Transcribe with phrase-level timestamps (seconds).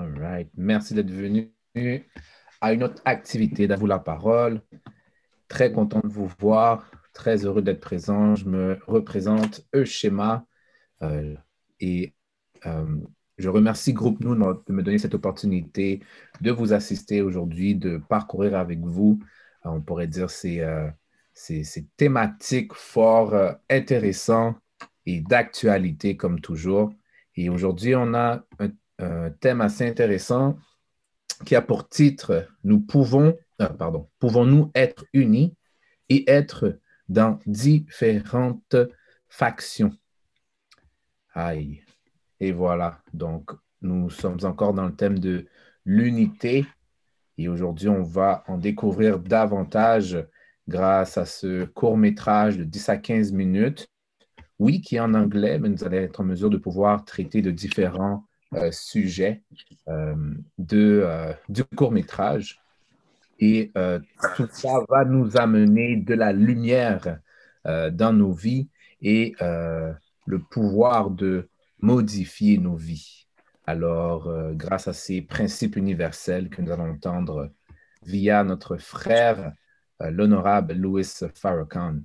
[0.00, 0.48] All right.
[0.56, 1.52] Merci d'être venu
[2.62, 4.62] à une autre activité d'À vous la parole.
[5.46, 8.34] Très content de vous voir, très heureux d'être présent.
[8.34, 10.46] Je me représente Euschema
[11.02, 11.34] euh,
[11.80, 12.14] et
[12.64, 12.96] euh,
[13.36, 16.00] je remercie Groupe Nous de me donner cette opportunité
[16.40, 19.18] de vous assister aujourd'hui, de parcourir avec vous,
[19.66, 20.88] euh, on pourrait dire, ces, euh,
[21.34, 23.34] ces, ces thématiques fort
[23.68, 24.56] intéressantes
[25.04, 26.90] et d'actualité comme toujours.
[27.36, 28.70] Et aujourd'hui, on a un,
[29.00, 30.58] un thème assez intéressant
[31.44, 35.54] qui a pour titre Nous pouvons, euh, pardon, pouvons-nous être unis
[36.08, 38.76] et être dans différentes
[39.28, 39.92] factions?
[41.34, 41.82] Aïe.
[42.40, 43.50] Et voilà, donc
[43.82, 45.46] nous sommes encore dans le thème de
[45.84, 46.66] l'unité
[47.38, 50.18] et aujourd'hui on va en découvrir davantage
[50.68, 53.88] grâce à ce court métrage de 10 à 15 minutes.
[54.58, 57.50] Oui, qui est en anglais, mais nous allons être en mesure de pouvoir traiter de
[57.50, 59.44] différents euh, sujets
[59.86, 60.16] euh,
[60.58, 62.60] de, euh, du court métrage.
[63.38, 63.70] Et
[64.36, 67.20] tout ça va nous amener de la lumière
[67.64, 68.68] dans nos vies
[69.00, 71.48] et le pouvoir de
[71.80, 73.26] modifier nos vies.
[73.66, 77.50] Alors, grâce à ces principes universels que nous allons entendre
[78.02, 79.54] via notre frère,
[80.00, 82.00] l'honorable Louis Farrakhan.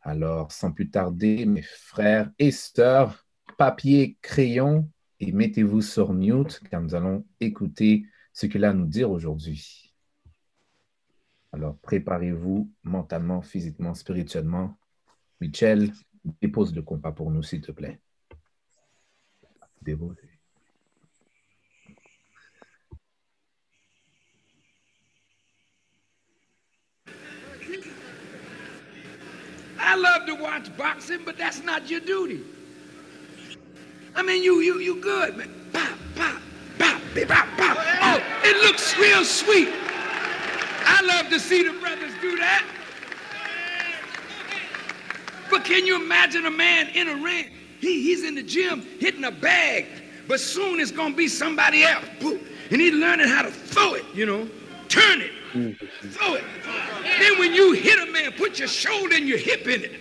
[0.00, 3.26] Alors, sans plus tarder, mes frères et sœurs,
[3.58, 4.88] papier, crayon,
[5.20, 9.94] et mettez-vous sur mute car nous allons écouter ce qu'il a à nous dire aujourd'hui.
[11.52, 14.76] Alors, préparez-vous mentalement, physiquement, spirituellement.
[15.40, 15.92] Michel,
[16.42, 18.00] dépose le compas pour nous, s'il te plaît.
[19.80, 20.28] Déposez.
[29.78, 32.42] I love to watch boxing, but that's not your duty.
[34.16, 35.50] I mean, you you you good, man.
[35.72, 36.40] Pop, pop,
[36.78, 37.76] pop, pop, pop.
[38.02, 39.68] Oh, it looks real sweet.
[40.88, 42.64] I love to see the brothers do that.
[45.50, 47.50] But can you imagine a man in a ring?
[47.80, 49.86] He, he's in the gym hitting a bag,
[50.26, 52.04] but soon it's gonna be somebody else.
[52.18, 52.40] Boom.
[52.70, 54.48] And he's learning how to throw it, you know,
[54.88, 55.30] turn it,
[56.10, 56.44] throw it.
[57.18, 59.92] Then when you hit a man, put your shoulder and your hip in it.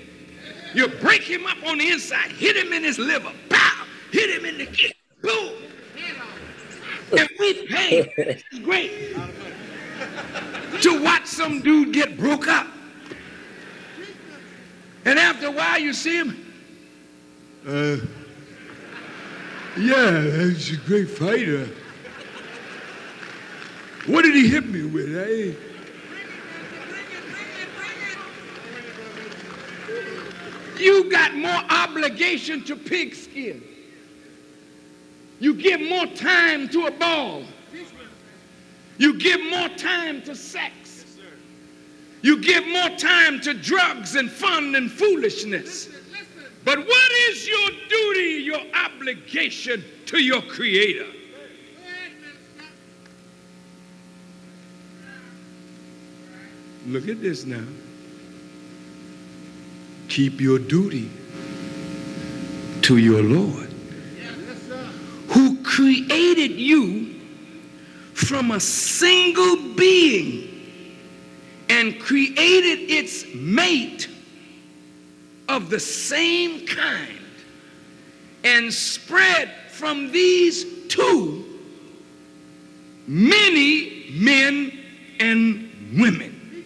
[0.74, 3.75] You break him up on the inside, hit him in his liver, pow,
[4.16, 5.54] hit him in the kidney, boom.
[7.18, 8.14] And we pay.
[8.18, 8.92] It's great
[10.82, 12.68] to watch some dude get broke up.
[15.04, 16.46] And after a while, you see him.
[17.68, 17.98] Uh,
[19.78, 21.70] yeah, he's a great fighter.
[24.08, 25.16] What did he hit me with?
[25.16, 25.54] Eh?
[30.80, 33.75] You got more obligation to pigskin.
[35.40, 37.44] You give more time to a ball.
[38.98, 41.18] You give more time to sex.
[42.22, 45.90] You give more time to drugs and fun and foolishness.
[46.64, 51.06] But what is your duty, your obligation to your Creator?
[56.88, 57.66] Look at this now.
[60.08, 61.10] Keep your duty
[62.84, 63.65] to your Lord,
[65.76, 67.20] created you
[68.14, 70.48] from a single being
[71.68, 74.08] and created its mate
[75.50, 77.20] of the same kind
[78.46, 81.44] and spread from these two
[83.06, 84.72] many men
[85.20, 85.70] and
[86.00, 86.66] women.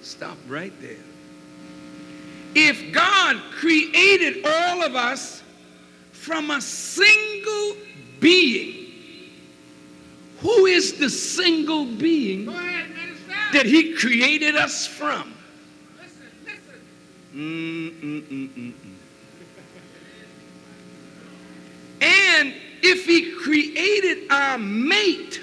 [0.00, 0.96] Stop right there.
[2.54, 5.42] If God created all of us
[6.12, 7.76] from a single
[8.20, 8.76] being,
[10.40, 12.46] who is the single being
[13.52, 15.34] that He created us from?
[22.02, 25.40] And if He created our mate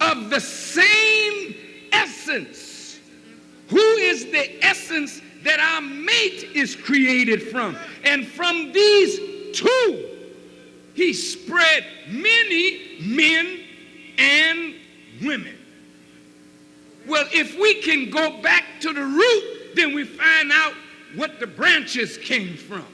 [0.00, 1.54] of the same
[1.92, 2.98] essence,
[3.68, 7.76] who is the essence that our mate is created from?
[8.04, 10.09] And from these two,
[11.00, 13.60] He spread many men
[14.18, 14.74] and
[15.22, 15.56] women.
[17.08, 20.74] Well, if we can go back to the root, then we find out
[21.14, 22.84] what the branches came from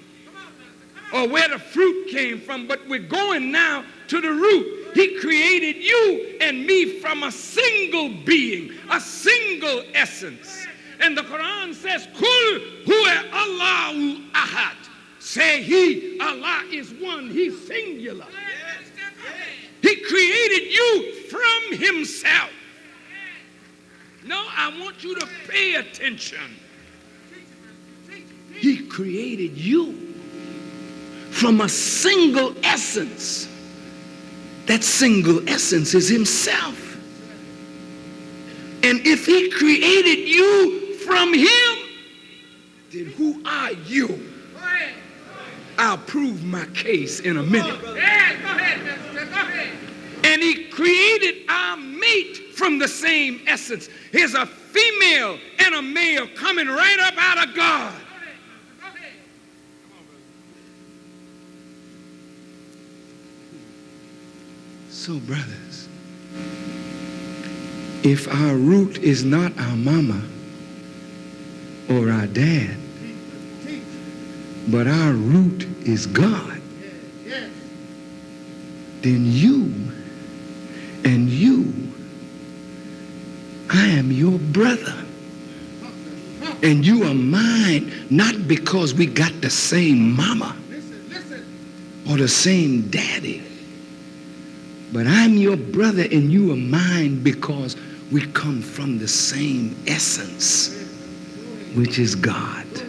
[1.12, 2.68] or where the fruit came from.
[2.68, 4.94] But we're going now to the root.
[4.94, 10.64] He created you and me from a single being, a single essence.
[11.00, 14.85] And the Quran says, Kul huwa Allahu ahad.
[15.26, 18.28] Say he, Allah is one, he's singular.
[19.82, 22.50] He created you from himself.
[24.24, 26.56] No, I want you to pay attention.
[28.54, 30.14] He created you
[31.32, 33.48] from a single essence.
[34.66, 36.80] That single essence is himself.
[38.84, 41.78] And if he created you from him,
[42.92, 44.34] then who are you?
[45.78, 47.80] I'll prove my case in a minute.
[50.24, 53.88] And he created our mate from the same essence.
[54.12, 57.94] Here's a female and a male coming right up out of God.
[64.90, 65.88] So, brothers,
[68.02, 70.20] if our root is not our mama
[71.88, 72.76] or our dad,
[74.68, 76.60] but our root is God,
[79.02, 79.72] then you
[81.04, 81.72] and you,
[83.70, 84.94] I am your brother.
[86.62, 90.56] And you are mine not because we got the same mama
[92.08, 93.42] or the same daddy,
[94.92, 97.76] but I'm your brother and you are mine because
[98.10, 100.74] we come from the same essence,
[101.74, 102.85] which is God.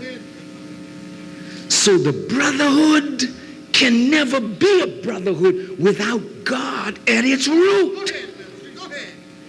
[1.88, 3.34] So the brotherhood
[3.72, 8.12] can never be a brotherhood without God at its root.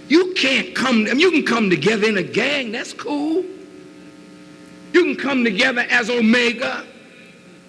[0.06, 3.44] You can't come, you can come together in a gang, that's cool.
[4.92, 6.86] You can come together as Omega,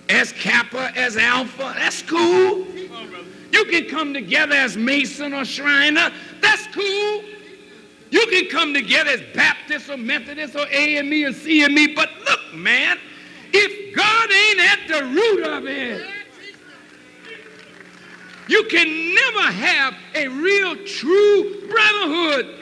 [0.08, 2.68] as Kappa, as Alpha, that's cool.
[3.52, 6.12] You can come together as Mason or Shriner,
[6.42, 7.24] that's cool.
[8.12, 13.00] You can come together as Baptist or Methodist or AME or CME, but look, man,
[13.52, 16.06] if God ain't at the root of it,
[18.48, 22.56] you can never have a real, true brotherhood.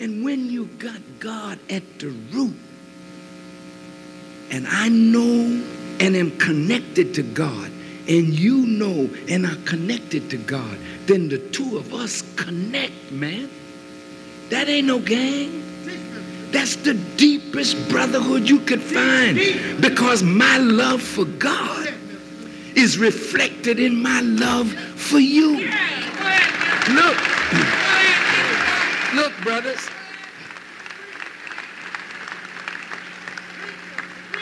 [0.00, 2.56] And when you got God at the root,
[4.50, 5.62] and I know
[6.00, 7.70] and am connected to God,
[8.08, 13.50] and you know and are connected to God, then the two of us connect, man.
[14.48, 15.69] That ain't no gang.
[16.52, 19.36] That's the deepest brotherhood you could find
[19.80, 21.94] because my love for God
[22.74, 25.68] is reflected in my love for you.
[26.88, 27.18] Look,
[29.14, 29.88] look, brothers.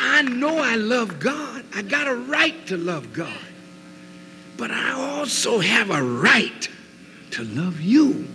[0.01, 1.65] I know I love God.
[1.75, 3.39] I got a right to love God.
[4.57, 6.69] But I also have a right
[7.33, 8.27] to love you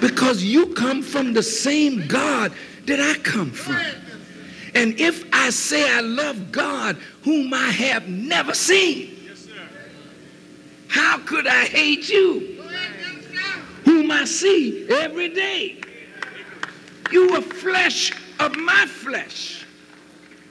[0.00, 2.52] because you come from the same God
[2.86, 3.80] that I come from.
[4.74, 9.14] And if I say I love God whom I have never seen,
[10.88, 12.62] how could I hate you
[13.84, 15.80] whom I see every day?
[17.10, 19.64] You are flesh of my flesh,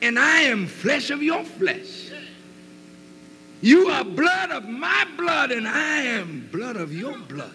[0.02, 2.12] and I am flesh of your flesh.
[3.62, 7.52] You are blood of my blood, and I am blood of your blood.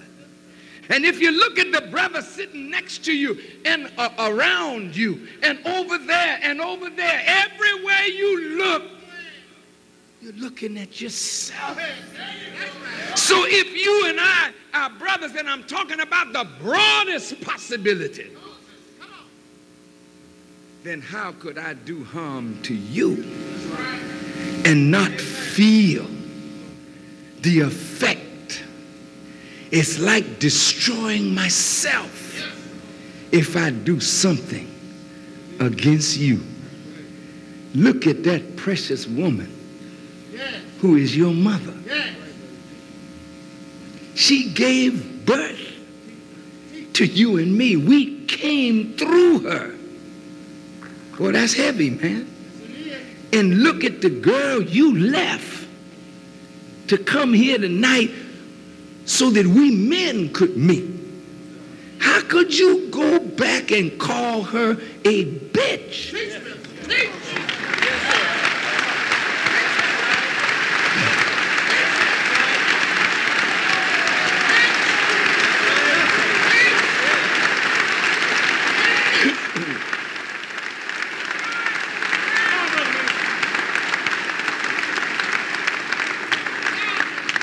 [0.93, 5.27] And if you look at the brother sitting next to you and uh, around you
[5.43, 8.83] and over there and over there, everywhere you look,
[10.21, 11.81] you're looking at yourself.
[13.15, 18.31] So if you and I are brothers, and I'm talking about the broadest possibility,
[20.83, 23.25] then how could I do harm to you
[24.67, 26.07] and not feel
[27.41, 28.32] the effect?
[29.73, 32.11] It's like destroying myself
[33.33, 34.71] if I do something
[35.61, 36.43] against you.
[37.75, 39.51] Look at that precious woman
[40.81, 41.73] who is your mother.
[44.15, 45.59] She gave birth
[46.93, 47.77] to you and me.
[47.77, 49.75] We came through her.
[51.19, 52.29] Well, that's heavy, man.
[53.33, 55.67] And look at the girl you left
[56.89, 58.11] to come here tonight
[59.05, 60.91] so that we men could meet.
[61.99, 64.73] How could you go back and call her
[65.05, 66.13] a bitch?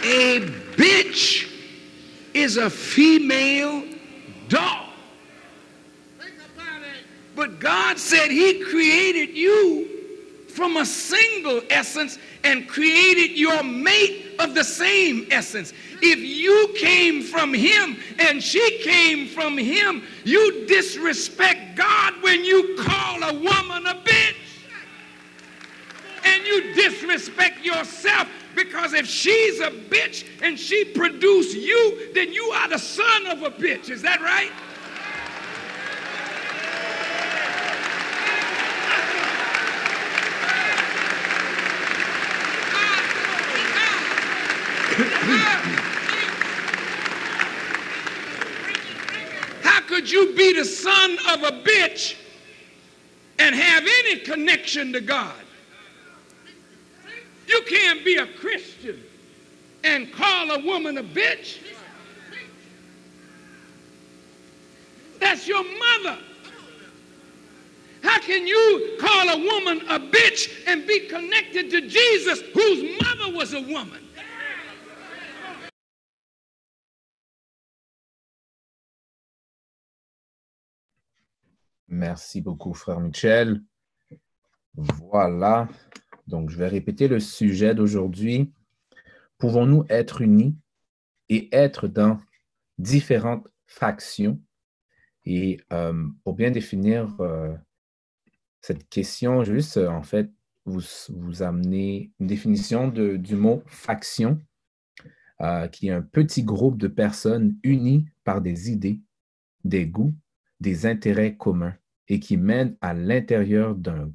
[0.10, 0.42] a
[0.76, 1.48] bitch
[2.34, 3.84] is a female
[4.48, 4.88] dog.
[7.36, 9.88] But God said He created you
[10.50, 15.72] from a single essence and created your mate of the same essence.
[16.02, 22.76] If you came from him and she came from him, you disrespect God when you
[22.78, 24.36] call a woman a bitch.
[26.26, 32.44] And you disrespect yourself because if she's a bitch and she produced you, then you
[32.56, 33.90] are the son of a bitch.
[33.90, 34.52] Is that right?
[49.62, 52.16] How could you be the son of a bitch
[53.38, 55.34] and have any connection to God?
[57.50, 59.04] You can't be a Christian
[59.84, 61.58] and call a woman a bitch.
[65.20, 66.20] That's your mother.
[68.04, 73.36] How can you call a woman a bitch and be connected to Jesus, whose mother
[73.36, 74.06] was a woman?
[81.88, 83.60] Merci beaucoup, frère Michel.
[84.76, 85.68] Voilà.
[86.30, 88.54] Donc, je vais répéter le sujet d'aujourd'hui.
[89.40, 90.56] Pouvons-nous être unis
[91.28, 92.20] et être dans
[92.78, 94.40] différentes factions?
[95.26, 97.54] Et euh, pour bien définir euh,
[98.62, 100.32] cette question, juste euh, en fait
[100.66, 104.40] vous, vous amener une définition du mot faction,
[105.72, 109.00] qui est un petit groupe de personnes unies par des idées,
[109.64, 110.14] des goûts,
[110.60, 111.76] des intérêts communs
[112.10, 114.12] et qui mènent à l'intérieur d'un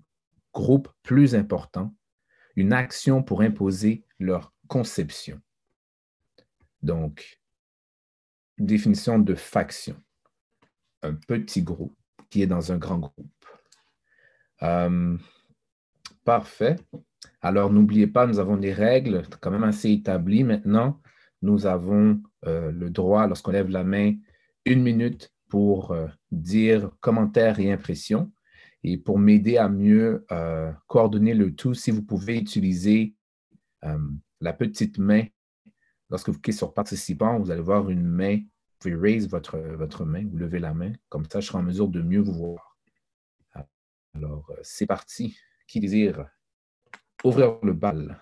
[0.52, 1.94] groupe plus important
[2.56, 5.40] une action pour imposer leur conception.
[6.82, 7.40] Donc,
[8.58, 9.96] définition de faction.
[11.02, 11.96] Un petit groupe
[12.30, 13.46] qui est dans un grand groupe.
[14.62, 15.16] Euh,
[16.25, 16.76] parfait.
[17.42, 21.00] Alors, n'oubliez pas, nous avons des règles quand même assez établies maintenant.
[21.42, 24.14] Nous avons euh, le droit, lorsqu'on lève la main,
[24.64, 28.32] une minute pour euh, dire commentaires et impressions.
[28.84, 33.14] Et pour m'aider à mieux euh, coordonner le tout, si vous pouvez utiliser
[33.84, 33.98] euh,
[34.40, 35.24] la petite main,
[36.10, 40.04] lorsque vous cliquez sur participant, vous allez voir une main, vous pouvez raise votre, votre
[40.04, 42.78] main, vous levez la main, comme ça je serai en mesure de mieux vous voir.
[44.14, 45.36] Alors, euh, c'est parti.
[45.66, 46.28] Qui désire
[47.24, 48.20] ouvrir le bal?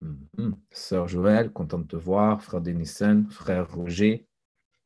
[0.00, 2.42] Mm Sœur Joël, content de te voir.
[2.42, 4.26] Frère Denison, frère Roger,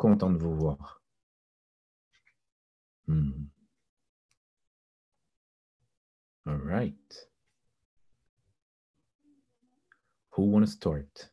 [0.01, 1.03] content de vous voir.
[3.07, 3.49] Hmm.
[6.47, 7.29] All right.
[10.31, 11.31] Who want to start?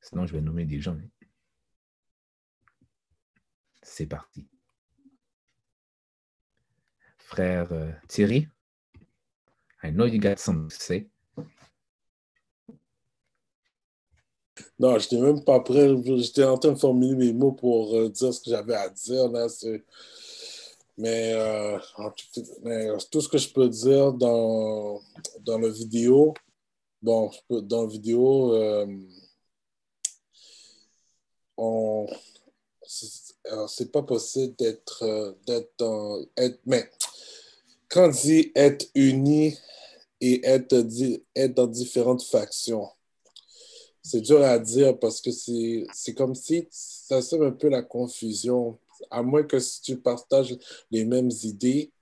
[0.00, 0.98] Sinon, je vais nommer des gens.
[3.82, 4.48] C'est parti.
[7.18, 8.48] Frère euh, Thierry,
[9.84, 11.11] I know you got something to say.
[14.78, 15.88] Non, je n'étais même pas prêt.
[16.18, 19.28] J'étais en train de formuler mes mots pour euh, dire ce que j'avais à dire.
[19.28, 19.46] Là,
[20.98, 21.78] mais, euh,
[23.10, 25.00] tout, ce que je peux dire dans,
[25.40, 26.34] dans la vidéo,
[27.00, 28.86] bon, dans la vidéo, euh,
[31.56, 32.06] on,
[33.68, 36.90] c'est pas possible d'être, d'être, être, mais
[37.88, 39.56] quand on dit être uni
[40.20, 40.76] et être
[41.54, 42.88] dans différentes factions,
[44.02, 48.78] c'est dur à dire parce que c'est comme si ça sème un peu la confusion.
[49.10, 50.56] À moins que si tu partages
[50.90, 51.92] les mêmes idées,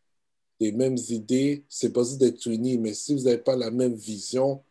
[0.61, 2.79] les mêmes idées, c'est possible d'être unis.
[2.79, 4.63] Mais si vous n'avez pas la même vision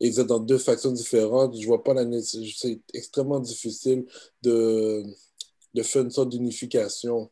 [0.00, 4.06] et vous êtes dans deux factions différentes, je vois pas la C'est extrêmement difficile
[4.42, 5.04] de,
[5.74, 7.30] de faire une sorte d'unification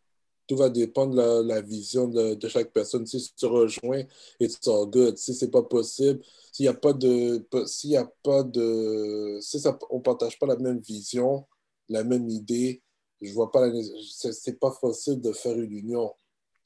[0.52, 3.06] tout va dépendre de la, vision de, chaque personne.
[3.06, 4.02] Si tu rejoins,
[4.38, 5.16] it's all good.
[5.16, 6.20] Si c'est pas possible,
[6.52, 7.42] s'il n'y a pas de.
[7.64, 9.38] S'il y a pas de.
[9.40, 11.46] Si ça, on ne partage pas la même vision,
[11.88, 12.82] la même idée,
[13.22, 13.72] je vois pas la.
[14.12, 16.12] C'est pas possible de faire une union.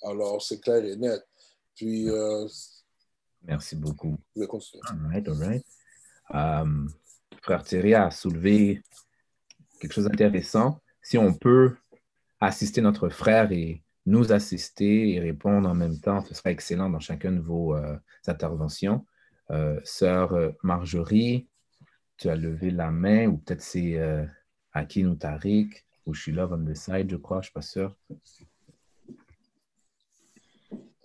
[0.03, 1.23] Alors, c'est clair et net.
[1.77, 2.11] Puis.
[2.11, 2.49] Euh,
[3.43, 4.17] Merci beaucoup.
[4.35, 4.83] Je vais continuer.
[4.89, 5.65] All right, all right.
[6.31, 6.91] Um,
[7.41, 8.83] frère Thierry a soulevé
[9.79, 10.81] quelque chose d'intéressant.
[11.03, 11.77] Si on peut
[12.41, 17.01] assister notre frère et nous assister et répondre en même temps, ce sera excellent dans
[17.01, 19.05] chacune de vos euh, interventions.
[19.51, 21.49] Euh, sœur euh, Marjorie,
[22.17, 24.01] tu as levé la main, ou peut-être c'est
[24.73, 27.95] Akin ou Tariq, ou là on the side, je crois, je ne suis pas sûre.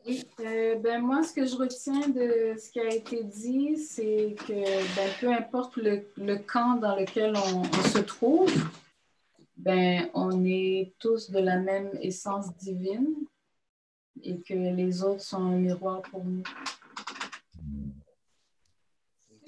[0.07, 4.95] Oui, ben moi, ce que je retiens de ce qui a été dit, c'est que
[4.95, 8.51] ben, peu importe le, camp dans lequel on se trouve,
[9.61, 13.13] ben, on est tous de la même essence divine.
[14.23, 16.43] et que les autres sont un miroir pour nous.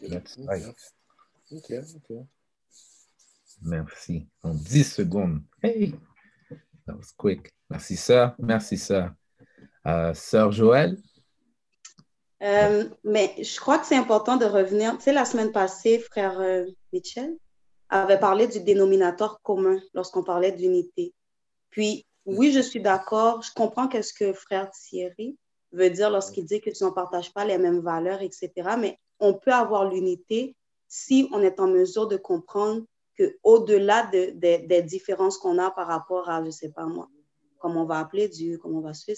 [0.10, 0.38] That's.
[3.62, 4.27] Merci.
[4.43, 5.41] En 10 secondes.
[5.62, 5.96] Hey!
[6.86, 7.53] That was quick.
[7.70, 8.36] Merci, sœur.
[8.39, 9.13] Merci, sœur.
[9.88, 10.98] Euh, sœur Joël?
[12.41, 14.98] Euh, mais je crois que c'est important de revenir.
[14.98, 17.38] Tu sais, la semaine passée, frère euh, Michel
[18.01, 21.13] avait parlé du dénominateur commun lorsqu'on parlait d'unité.
[21.69, 23.41] Puis, oui, je suis d'accord.
[23.41, 25.38] Je comprends qu'est-ce que frère Thierry
[25.71, 28.51] veut dire lorsqu'il dit que tu n'en partages pas les mêmes valeurs, etc.
[28.79, 30.55] Mais on peut avoir l'unité
[30.88, 32.83] si on est en mesure de comprendre
[33.17, 37.09] qu'au-delà de, des différences qu'on a par rapport à, je ne sais pas moi,
[37.59, 39.15] comment on va appeler Dieu, comment on va se faire,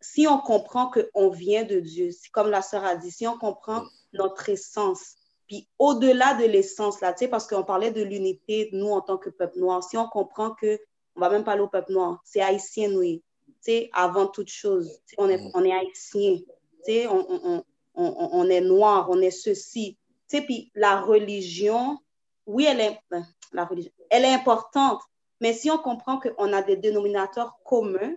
[0.00, 3.84] si on comprend qu'on vient de Dieu, comme la sœur a dit, si on comprend
[4.12, 5.15] notre essence,
[5.46, 9.58] puis au-delà de l'essence, là, parce qu'on parlait de l'unité, nous, en tant que peuple
[9.58, 10.80] noir, si on comprend que,
[11.14, 13.22] on va même parler au peuple noir, c'est haïtien, oui,
[13.92, 16.38] avant toute chose, on est, on est haïtien,
[17.10, 19.96] on, on, on, on, est noir, on est ceci,
[20.28, 21.98] puis la religion,
[22.46, 25.00] oui, elle est, ben, la religion, elle est importante,
[25.40, 28.14] mais si on comprend qu'on a des dénominateurs communs,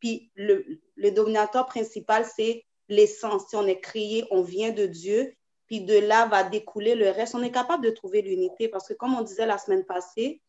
[0.00, 0.64] puis le,
[0.96, 3.48] le dominateur principal, c'est l'essence.
[3.48, 5.34] Si on est créé, on vient de Dieu,
[5.70, 7.36] puis de là va découler le reste.
[7.36, 10.42] On est capable de trouver l'unité parce que, comme on disait la semaine passée,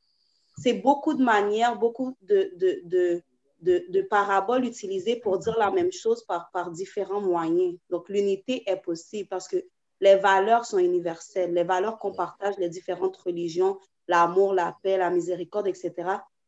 [0.58, 3.22] c'est beaucoup de manières, beaucoup de, de, de,
[3.62, 7.78] de, de paraboles utilisées pour dire la même chose par, par différents moyens.
[7.92, 9.64] Donc, l'unité est possible parce que
[10.00, 11.54] les valeurs sont universelles.
[11.54, 15.94] Les valeurs qu'on partage, les différentes religions, l'amour, la paix, la miséricorde, etc.,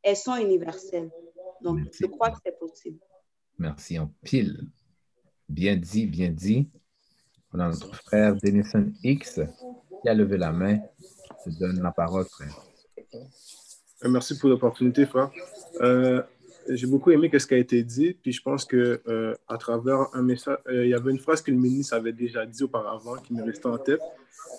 [0.02, 1.12] elles sont universelles.
[1.62, 2.98] Donc, je crois que c'est possible.
[3.60, 4.68] Merci en pile.
[5.48, 6.72] Bien dit, bien dit.
[7.54, 9.40] On a notre frère Denison X
[10.02, 10.80] qui a levé la main.
[11.46, 12.66] Je te donne la parole, frère.
[13.14, 15.30] Euh, merci pour l'opportunité, frère.
[15.82, 16.24] Euh,
[16.70, 20.08] j'ai beaucoup aimé ce qui a été dit, puis je pense que euh, à travers
[20.14, 23.34] un message, il y avait une phrase que le ministre avait déjà dit auparavant qui
[23.34, 24.02] m'est restée en tête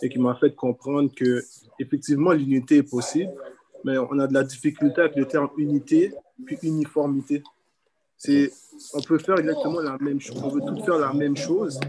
[0.00, 1.42] et qui m'a fait comprendre que
[1.80, 3.32] effectivement l'unité est possible,
[3.84, 6.12] mais on a de la difficulté avec le terme unité
[6.44, 7.42] puis uniformité.
[8.92, 11.80] On peut faire exactement la même chose, on veut tout faire la même chose,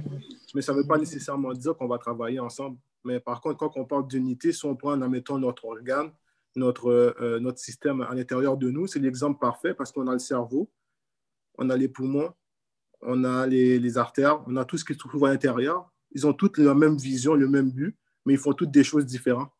[0.55, 2.77] mais ça ne veut pas nécessairement dire qu'on va travailler ensemble.
[3.03, 6.11] Mais par contre, quand on parle d'unité, si on prend en mettant notre organe,
[6.55, 6.89] notre,
[7.19, 10.71] euh, notre système à l'intérieur de nous, c'est l'exemple parfait parce qu'on a le cerveau,
[11.57, 12.31] on a les poumons,
[13.01, 15.91] on a les, les, artères, on a tout ce qui se trouve à l'intérieur.
[16.11, 19.05] Ils ont toutes la même vision, le même but, mais ils font toutes des choses
[19.05, 19.51] différentes.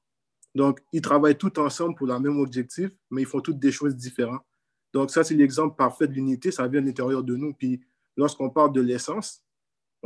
[0.55, 3.97] Donc, ils travaillent tous ensemble pour le même objectif, mais ils font toutes des choses
[3.97, 4.45] différentes.
[4.93, 7.53] Donc, ça, c'est l'exemple parfait de l'unité, ça vient de l'intérieur de nous.
[7.53, 7.81] Puis,
[8.15, 9.44] lorsqu'on parle de l'essence,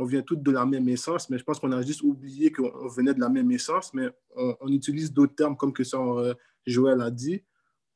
[0.00, 2.88] on vient tous de la même essence, mais je pense qu'on a juste oublié qu'on
[2.88, 6.34] venait de la même essence, mais on, utilise d'autres termes comme que ça, euh,
[6.66, 7.44] Joël a dit,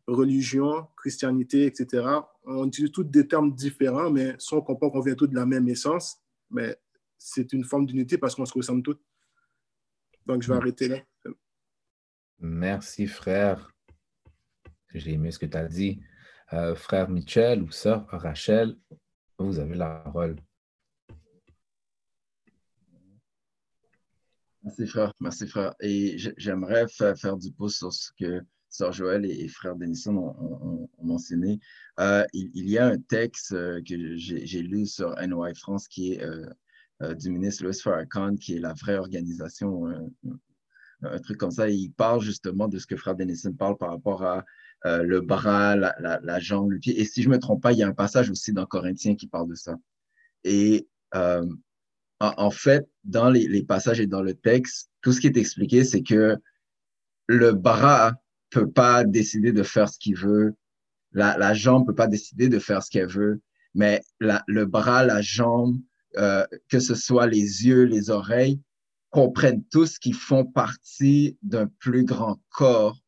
[0.06, 2.06] religion, christianité, etc.
[2.44, 5.46] On utilise tous des termes différents, mais si on comprend qu'on vient tous de la
[5.46, 6.18] même essence,
[6.50, 6.76] mais
[7.16, 8.98] c'est une forme d'unité parce qu'on se ressemble tous.
[10.26, 10.98] Donc, je vais arrêter là.
[12.38, 13.72] Merci, frère.
[14.92, 16.02] J'ai aimé ce que tu as dit.
[16.52, 18.76] Euh, frère Michel ou sœur Rachel,
[19.38, 20.36] vous avez la parole.
[24.64, 25.12] Merci, frère.
[25.20, 25.74] Merci, frère.
[25.80, 31.60] Et j'aimerais faire, du pouce sur ce que sœur Joël et, frère Denison ont, mentionné.
[32.00, 36.24] Euh, il, y a un texte euh, que j'ai lu sur NY France qui est
[37.16, 39.86] du ministre Louis Farrakhan, qui est la vraie organisation,
[41.02, 41.68] un truc comme ça.
[41.68, 44.44] il parle justement de ce que frère Denison parle par rapport à
[44.86, 47.00] euh, le bras, la, jambe, le pied.
[47.00, 49.14] Et si je ne me trompe pas, il y a un passage aussi dans Corinthiens
[49.14, 49.76] qui parle de ça.
[50.44, 51.46] Et euh,
[52.20, 56.02] en, fait, dans les, passages et dans le texte, tout ce qui est expliqué, c'est
[56.02, 56.36] que
[57.26, 58.14] le bras
[58.50, 60.54] peut pas décider de faire ce qu'il veut,
[61.12, 63.40] la, jambe ne peut pas décider de faire ce qu'elle veut,
[63.74, 65.78] mais le bras, la jambe,
[66.16, 68.60] euh, que ce soit les yeux, les oreilles,
[69.10, 73.00] comprennent tous qu'ils font partie d'un plus grand corps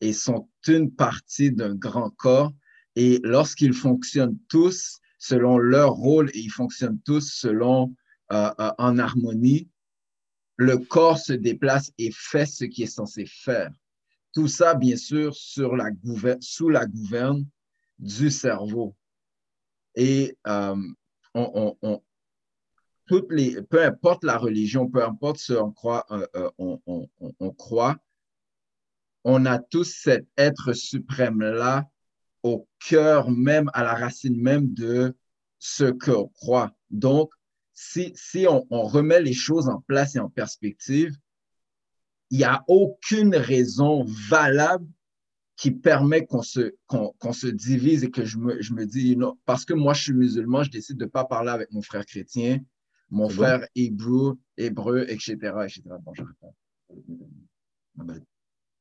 [0.00, 2.52] et sont une partie d'un grand corps.
[2.96, 7.94] Et lorsqu'ils fonctionnent tous selon leur rôle et ils fonctionnent tous selon
[8.34, 9.68] en harmonie,
[10.56, 13.72] le corps se déplace et fait ce qui est censé faire.
[14.32, 17.46] Tout ça, bien sûr, sous la gouverne
[17.98, 18.94] du cerveau.
[19.94, 20.76] Et euh,
[21.34, 22.02] on,
[23.06, 26.06] toutes les, peu importe la religion, peu importe ce en quoi
[26.58, 26.80] on,
[27.18, 27.96] on croit,
[29.24, 31.88] on a tous cet être suprême-là
[32.42, 35.16] au cœur même, à la racine même de
[35.58, 36.76] ce qu'on croit.
[36.90, 37.32] Donc,
[37.74, 41.16] si, si on, remet les choses en place et en perspective,
[42.30, 44.86] il n'y a aucune raison valable
[45.56, 49.64] qui permet qu'on se, qu'on, se divise et que je me, je me dis, parce
[49.64, 52.60] que moi je suis musulman, je décide de ne pas parler avec mon frère chrétien,
[53.10, 55.34] mon frère hébreu, hébreu, etc.
[55.64, 55.82] etc.
[57.94, 58.20] Bon,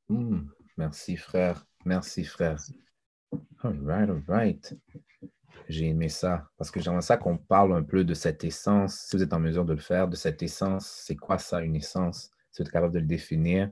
[0.10, 1.65] hmm, merci, frère.
[1.86, 2.60] Merci, frère.
[3.63, 4.73] All right, all right.
[5.69, 9.15] J'ai aimé ça parce que j'aimerais ça qu'on parle un peu de cette essence, si
[9.15, 10.88] vous êtes en mesure de le faire, de cette essence.
[11.06, 12.32] C'est quoi ça, une essence?
[12.52, 13.71] Si vous êtes capable de le définir,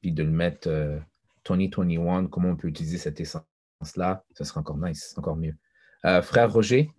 [0.00, 0.68] puis de le mettre
[1.48, 5.54] 2021, euh, comment on peut utiliser cette essence-là, ce sera encore nice, encore mieux.
[6.04, 6.90] Euh, frère Roger,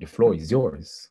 [0.00, 1.10] the floor is yours.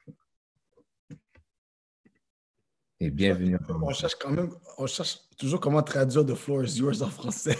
[3.00, 3.60] Et bienvenue.
[3.70, 7.58] On cherche quand même, on cherche toujours comment traduire The floor is yours en français.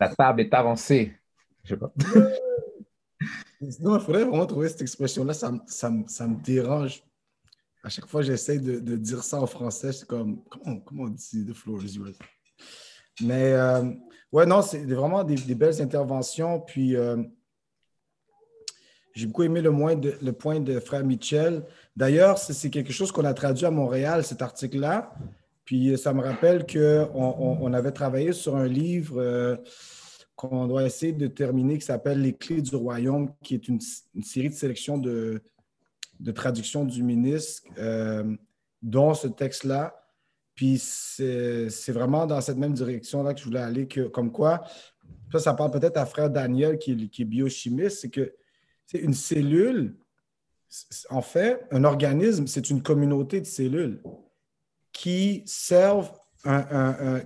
[0.00, 1.16] La table est avancée.
[1.64, 1.92] Je sais pas.
[3.80, 5.34] Non, il faudrait vraiment trouver cette expression-là.
[5.34, 7.02] Ça, ça, ça, me dérange.
[7.84, 9.92] À chaque fois, j'essaie de, dire ça en français.
[9.92, 12.18] C'est comme, comment, comment on dit The floor is yours?
[13.20, 13.84] Mais, euh,
[14.32, 16.60] ouais, non, c'est vraiment des, belles interventions.
[16.60, 17.22] Puis, euh,
[19.14, 21.64] j'ai beaucoup aimé le, moins de, le point de frère Michel.
[21.94, 25.14] D'ailleurs, c'est quelque chose qu'on a traduit à Montréal, cet article-là.
[25.64, 29.56] Puis ça me rappelle qu'on on, avait travaillé sur un livre euh,
[30.48, 34.48] qu'on doit essayer de terminer qui s'appelle Les clés du royaume, qui est une, série
[34.48, 35.40] de sélections de,
[36.18, 38.36] de traduction du ministre, euh,
[38.82, 39.94] dont ce texte-là.
[40.56, 44.64] Puis c'est vraiment dans cette même direction-là que je voulais aller, que, comme quoi,
[45.30, 48.34] ça, ça parle peut-être à frère Daniel qui, qui est biochimiste, c'est que
[48.86, 49.96] c'est une cellule,
[51.08, 54.02] en fait, un organisme, c'est une communauté de cellules
[54.92, 56.12] qui servent,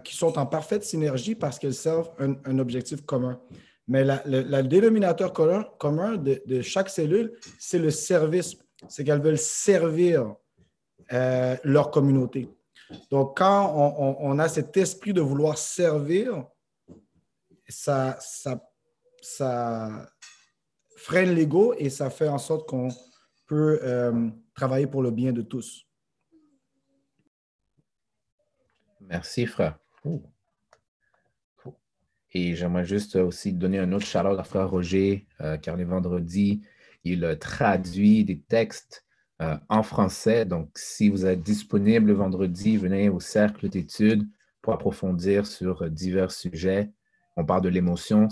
[0.05, 3.41] qui sont en parfaite synergie parce qu'elles servent un, objectif commun.
[3.89, 8.57] Mais le dénominateur commun, de, chaque cellule, c'est le service.
[8.89, 10.35] C'est qu'elles veulent servir
[11.13, 12.49] euh, leur communauté.
[13.11, 13.75] Donc, quand
[14.21, 16.45] on, a cet esprit de vouloir servir,
[17.69, 18.19] ça,
[20.97, 22.89] freine l'ego et ça fait en sorte qu'on
[23.47, 25.87] peut euh, travailler pour le bien de tous.
[29.09, 29.79] Merci, frère.
[32.33, 36.63] Et j'aimerais juste aussi donner un autre shout à frère Roger, euh, car les vendredis,
[37.05, 39.05] il traduit des textes
[39.41, 40.45] euh, en français.
[40.45, 44.29] Donc, si vous êtes disponible le vendredi, venez au cercle d'études
[44.61, 46.91] pour approfondir sur divers sujets.
[47.37, 48.29] On parle de l'émotion,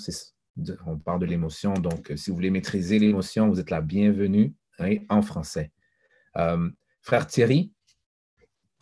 [0.86, 1.74] on parle de l'émotion.
[1.74, 5.70] Donc, si vous voulez maîtriser l'émotion, vous êtes la bienvenue hein, en français.
[6.36, 6.68] Euh,
[7.00, 7.72] frère Thierry,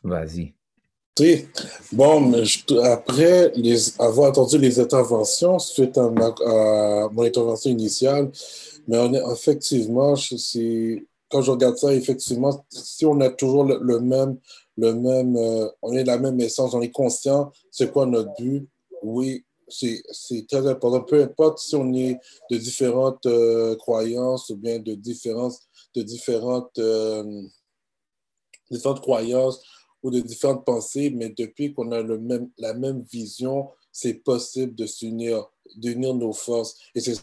[0.02, 0.55] vas-y.
[1.92, 2.33] Bon,
[2.85, 3.53] après
[3.98, 8.33] avoir entendu les interventions suite à, mon intervention initiale,
[8.88, 8.96] mais
[9.31, 10.14] effectivement,
[11.29, 14.38] quand je regarde ça, effectivement, si on a toujours le, même,
[14.79, 18.66] le même euh, on est la même essence, on est conscient, c'est quoi notre but,
[19.03, 21.03] oui, c'est très important.
[21.03, 22.18] Peu importe si on est
[22.51, 25.59] de différentes euh, croyances ou bien de différentes,
[25.94, 27.42] de différentes, euh,
[28.70, 29.62] différentes croyances
[30.03, 34.75] ou de différentes pensées, mais depuis qu'on a le même, la même vision, c'est possible
[34.75, 36.77] de s'unir, d'unir nos forces.
[36.95, 37.17] Et c'est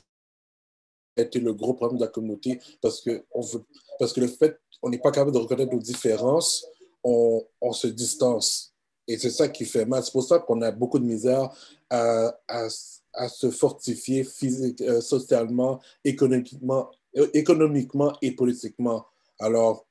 [1.18, 3.66] été le gros problème de la communauté parce que, on veut,
[4.00, 6.66] parce que le fait on n'est pas capable de reconnaître nos différences,
[7.04, 8.74] on, on se distance.
[9.08, 10.04] Et c'est ça qui fait mal.
[10.04, 11.50] C'est pour ça qu'on a beaucoup de misère
[11.90, 12.32] à,
[12.70, 19.06] se fortifier physiquement, euh, socialement, économiquement, euh, économiquement et politiquement.
[19.40, 19.88] Alors,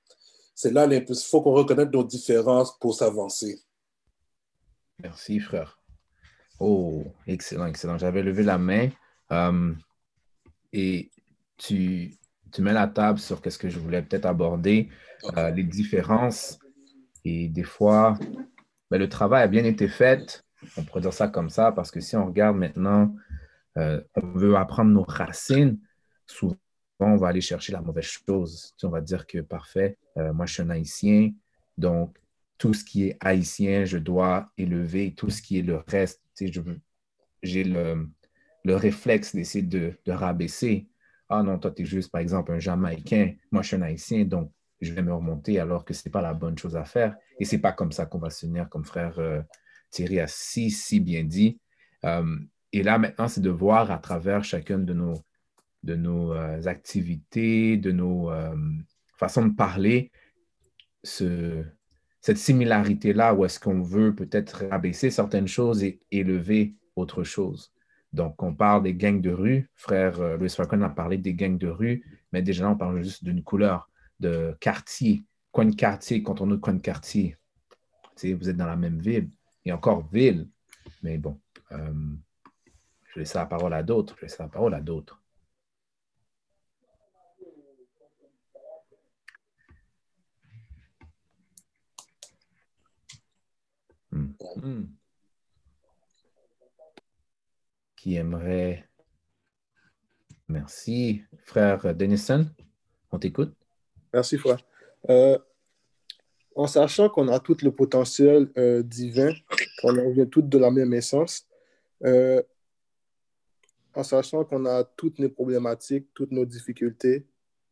[0.58, 3.60] c'est là, il faut qu'on reconnaisse nos différences pour s'avancer.
[5.00, 5.80] Merci, frère.
[6.58, 7.96] Oh, excellent, excellent.
[7.96, 8.88] J'avais levé la main
[9.30, 9.72] euh,
[10.72, 11.12] et
[11.58, 12.16] tu,
[12.50, 14.88] tu mets la table sur ce que je voulais peut-être aborder,
[15.54, 16.58] les différences.
[17.24, 18.18] Et des fois,
[18.90, 20.44] ben, le travail a bien été fait.
[20.76, 23.14] On pourrait dire ça comme ça parce que si on regarde maintenant,
[23.76, 25.78] euh, on veut apprendre nos racines,
[26.26, 26.56] souvent
[27.06, 28.74] on va aller chercher la mauvaise chose.
[28.82, 31.30] on va dire que parfait, euh, moi je suis un haïtien,
[31.76, 32.18] donc
[32.58, 36.20] tout ce qui est haïtien, je dois élever, tout ce qui est le reste,
[37.42, 38.08] j'ai le,
[38.64, 40.88] le, réflexe d'essayer de, de rabaisser.
[41.28, 44.24] Ah non, toi, tu es juste, par exemple, un Jamaïcain, moi je suis un haïtien,
[44.24, 47.16] donc je vais me remonter alors que ce n'est pas la bonne chose à faire.
[47.38, 49.40] Et ce n'est pas comme ça qu'on va se tenir, comme frère euh,
[49.90, 51.60] Thierry a si, si bien dit.
[52.04, 52.38] Euh,
[52.72, 55.14] et là, maintenant, c'est de voir à travers chacune de nos,
[55.82, 58.30] de nos euh, activités, de nos
[59.16, 60.10] façons de parler,
[61.02, 61.64] ce,
[62.20, 67.72] cette similarité-là où est-ce qu'on veut peut-être rabaisser certaines choses et élever autre chose.
[68.12, 69.70] Donc, on parle des gangs de rue.
[69.74, 73.42] Frère Louis Falcon a parlé des gangs de rue, mais déjà, on parle juste d'une
[73.42, 77.36] couleur de quartier, coin de quartier, on est coin de quartier.
[78.22, 79.30] vous êtes dans la même ville,
[79.64, 80.48] et encore ville,
[81.02, 81.40] mais bon.
[81.72, 81.92] Euh,
[83.08, 84.14] Je vais laisser la parole à d'autres.
[84.16, 85.22] Je vais laisser la parole à d'autres.
[94.40, 94.84] Hmm.
[97.96, 98.88] Qui aimerait.
[100.48, 101.22] Merci.
[101.44, 102.46] Frère Denison,
[103.10, 103.54] on t'écoute.
[104.12, 104.58] Merci, frère.
[105.10, 105.38] Euh,
[106.54, 109.32] en sachant qu'on a tout le potentiel euh, divin,
[109.80, 111.46] qu'on vient toutes de la même essence,
[112.04, 112.42] euh,
[113.94, 117.26] en sachant qu'on a toutes nos problématiques, toutes nos difficultés,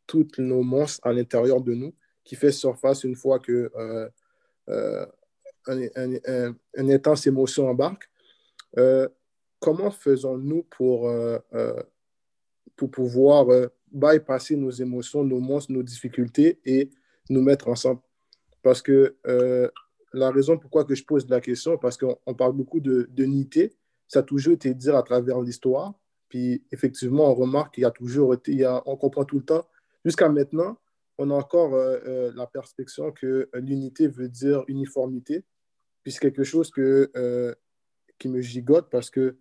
[0.05, 3.71] toutes nos monstres à l'intérieur de nous, qui fait surface une fois que
[5.67, 8.09] un, un, une intense émotion embarque.
[9.59, 11.11] comment faisons-nous pour,
[12.75, 13.47] pour pouvoir
[13.91, 16.89] bypasser nos émotions, nos monstres, nos difficultés et
[17.29, 18.01] nous mettre ensemble?
[18.61, 19.69] Parce que euh,
[20.13, 23.69] la raison pourquoi que je pose la question, parce qu'on parle beaucoup de, de
[24.07, 25.93] ça a toujours été dit à travers l'histoire.
[26.29, 29.37] Puis effectivement, on remarque qu'il y a toujours été, il y a, on comprend tout
[29.37, 29.65] le temps.
[30.03, 30.77] Jusqu'à maintenant,
[31.17, 35.45] on a encore euh, euh, la perspective que l'unité veut dire uniformité.
[36.07, 37.11] Puis c'est quelque chose que,
[38.17, 39.35] qui me gigote parce que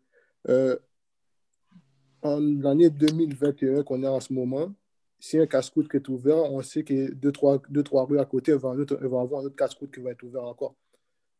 [2.22, 4.74] en l'année 2021 qu'on est en ce moment,
[5.20, 8.24] si un casse-croûte qui est ouvert, on sait que deux, trois, deux, trois rues à
[8.24, 10.74] côté, va, va avoir un autre casse-croûte qui va être ouvert encore.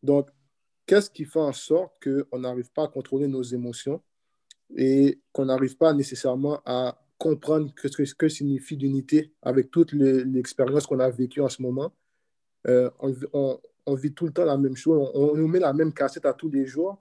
[0.01, 0.29] Donc,
[0.87, 4.01] qu'est-ce qui fait en sorte qu'on n'arrive pas à contrôler nos émotions
[4.77, 10.87] et qu'on n'arrive pas nécessairement à comprendre ce que, que signifie l'unité avec toute l'expérience
[10.87, 11.93] qu'on a vécue en ce moment?
[12.69, 12.91] Euh,
[13.95, 16.51] vit tout le temps la même chose, on, nous met la même cassette à tous
[16.51, 16.99] les jours,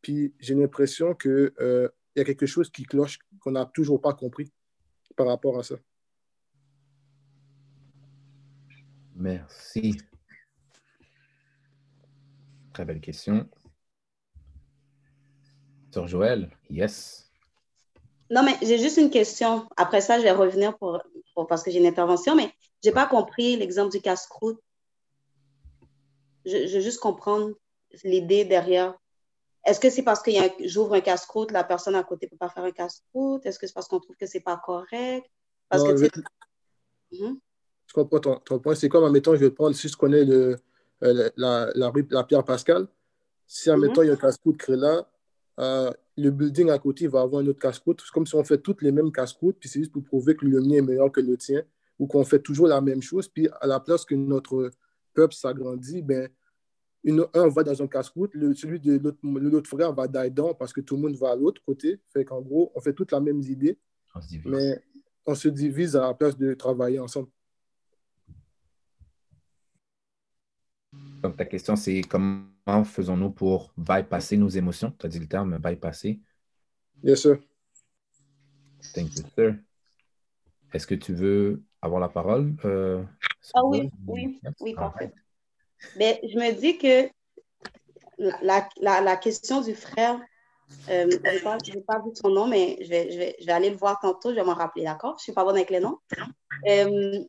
[0.00, 4.14] puis j'ai l'impression qu'il euh, y a quelque chose qui cloche, qu'on n'a toujours pas
[4.14, 4.52] compris
[5.16, 5.74] par rapport à ça.
[9.16, 9.98] Merci.
[12.72, 13.48] Très belle question.
[15.92, 17.30] Sœur Joël, yes.
[18.30, 19.68] Non, mais j'ai juste une question.
[19.76, 21.02] Après ça, je vais revenir pour,
[21.48, 24.60] parce que j'ai une intervention, mais je n'ai pas compris l'exemple du casse-croûte.
[26.44, 27.54] Je, je, veux juste comprendre
[28.04, 28.94] l'idée derrière.
[29.64, 30.30] Est-ce que c'est parce que
[30.64, 33.44] j'ouvre un casse-croûte, la personne à côté ne peut pas faire un casse-croûte?
[33.44, 35.26] Est-ce que c'est parce qu'on trouve que ce n'est pas correct?
[35.68, 35.92] Parce que,
[37.12, 37.38] mhm.
[37.86, 38.74] Je comprends ton, point.
[38.74, 40.56] C'est comme, admettons, je vais prendre, si je connais le,
[41.02, 42.86] euh, la, la, la, Pierre Pascal,
[43.46, 45.06] si, admettons, mm il y a un casse-croûte créé là,
[45.58, 48.00] euh, le building à côté va avoir un autre casse-croûte.
[48.00, 50.46] C'est comme si on fait toutes les mêmes casse-croûtes, puis c'est juste pour prouver que
[50.46, 51.62] le mien est meilleur que le tien,
[51.98, 54.70] ou qu'on fait toujours la même chose, puis à la place que notre
[55.20, 56.30] peuple s'agrandit, ben,
[57.04, 58.98] une, un va dans un casse-croûte, celui de
[59.50, 62.00] l'autre frère va down parce que tout le monde va à l'autre côté.
[62.08, 63.78] Fait qu'en gros, on fait toutes la même idée,
[64.46, 64.82] mais
[65.26, 67.28] on se divise à la place de travailler ensemble.
[71.22, 74.90] Donc, ta question, c'est comment faisons-nous pour bypasser nos émotions?
[74.98, 76.18] Tu as dit le terme bypasser.
[77.02, 77.38] Yes, sir.
[78.94, 79.56] Thank you, sir.
[80.72, 82.54] Est-ce que tu veux avoir la parole?
[82.64, 83.02] Euh,
[83.54, 85.12] ah oui, oui, oui, parfait.
[85.96, 87.08] Mais je me dis que
[88.18, 90.20] la, la, la question du frère,
[90.88, 93.70] euh, je n'ai pas, vu son nom, mais je vais, je, vais, je vais, aller
[93.70, 95.12] le voir tantôt, je vais m'en rappeler, d'accord?
[95.12, 95.98] Je ne suis pas bonne avec les noms.
[96.68, 97.24] Euh,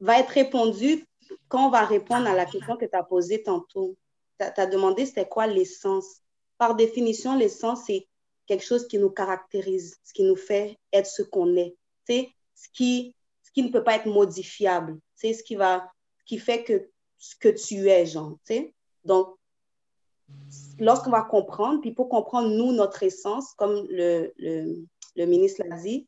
[0.00, 1.04] va être répondu
[1.48, 3.96] quand on va répondre à la question que tu as posée tantôt,
[4.38, 6.22] tu as, demandé c'était quoi l'essence.
[6.58, 8.06] Par définition, l'essence, c'est
[8.46, 11.76] quelque chose qui nous caractérise, ce qui nous fait être ce qu'on est.
[12.06, 13.14] C'est ce qui,
[13.50, 14.98] ce qui ne peut pas être modifiable.
[15.16, 15.90] C'est ce qui, va,
[16.24, 18.38] qui fait que ce que tu es, genre.
[19.04, 19.34] Donc,
[20.78, 24.84] lorsqu'on va comprendre, puis pour comprendre, nous, notre essence, comme le, le,
[25.16, 26.06] le ministre l'a dit,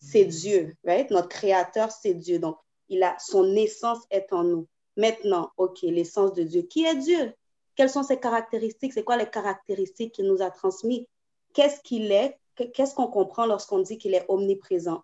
[0.00, 1.10] c'est Dieu, right?
[1.10, 2.38] Notre créateur, c'est Dieu.
[2.38, 2.56] Donc,
[2.88, 4.68] il a, son essence est en nous.
[4.96, 6.62] Maintenant, OK, l'essence de Dieu.
[6.62, 7.34] Qui est Dieu?
[7.74, 8.92] Quelles sont ses caractéristiques?
[8.92, 11.06] C'est quoi les caractéristiques qu'il nous a transmises?
[11.52, 12.38] Qu'est-ce qu'il est?
[12.54, 15.02] Qu'est-ce qu'on comprend lorsqu'on dit qu'il est omniprésent,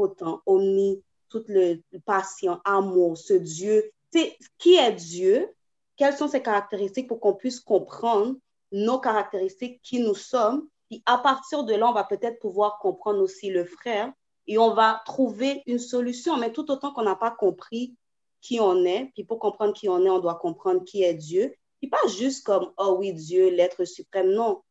[0.00, 3.90] omnipotent, omni, tout le patient, amour, ce Dieu?
[4.12, 5.48] C'est qui est Dieu?
[5.96, 8.34] Quelles sont ses caractéristiques pour qu'on puisse comprendre
[8.72, 10.66] nos caractéristiques, qui nous sommes?
[10.90, 14.12] Et à partir de là, on va peut-être pouvoir comprendre aussi le frère
[14.46, 16.36] et on va trouver une solution.
[16.36, 17.94] Mais tout autant qu'on n'a pas compris
[18.40, 21.54] qui on est, puis pour comprendre qui on est, on doit comprendre qui est Dieu.
[21.82, 24.32] Et pas juste comme, oh oui, Dieu, l'être suprême.
[24.32, 24.62] Non,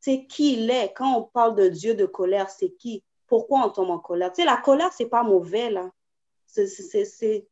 [0.00, 0.92] c'est qui il est.
[0.94, 3.04] Quand on parle de Dieu de colère, c'est qui?
[3.32, 4.30] Pourquoi on tombe en colère?
[4.30, 5.90] Tu sais, la colère, c'est pas mauvais, là.
[6.44, 7.48] C'est, tu sais,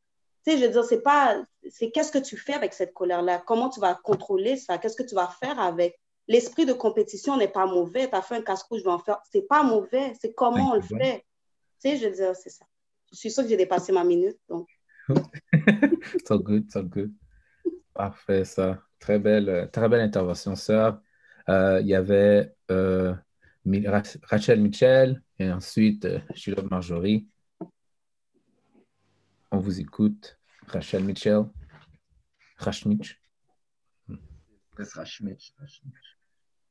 [0.46, 3.42] je veux dire, c'est pas, c'est qu'est-ce que tu fais avec cette colère-là?
[3.46, 4.76] Comment tu vas contrôler ça?
[4.76, 5.98] Qu'est-ce que tu vas faire avec?
[6.28, 8.10] L'esprit de compétition n'est pas mauvais.
[8.10, 9.22] Tu as fait un casse-cou, je vais en faire.
[9.32, 10.12] C'est pas mauvais.
[10.20, 11.24] C'est comment on le fait?
[11.82, 12.66] Tu sais, je veux dire, c'est ça.
[13.10, 14.68] Je suis sûre que j'ai dépassé ma minute, donc.
[16.28, 17.10] so good, so good.
[17.94, 18.82] Parfait, ça.
[18.98, 21.00] Très belle, très belle intervention, sœur.
[21.48, 23.14] Euh, il y avait euh,
[23.64, 27.26] Rachel Mitchell et ensuite euh, Sheila Marjorie.
[29.50, 30.38] On vous écoute.
[30.66, 31.44] Rachel Mitchell.
[32.56, 33.20] Rachmich.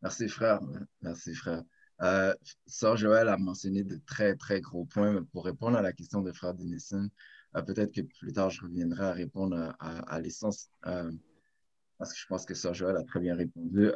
[0.02, 0.62] Merci, frère.
[1.02, 1.63] Merci, frère.
[2.02, 2.34] Euh,
[2.65, 5.23] Sœur Joël a mentionné de très, très gros points.
[5.34, 7.10] Pour répondre à la question de frère Denison,
[7.56, 11.12] euh, peut-être que plus tard, je reviendrai à répondre à, l'essence, euh,
[11.97, 13.91] parce que je pense que Sœur Joël a très bien répondu.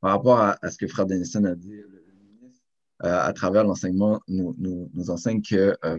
[0.00, 1.80] Par rapport à, ce que frère Denison a dit,
[3.00, 4.90] à travers l'enseignement, nous, nous,
[5.42, 5.98] que euh,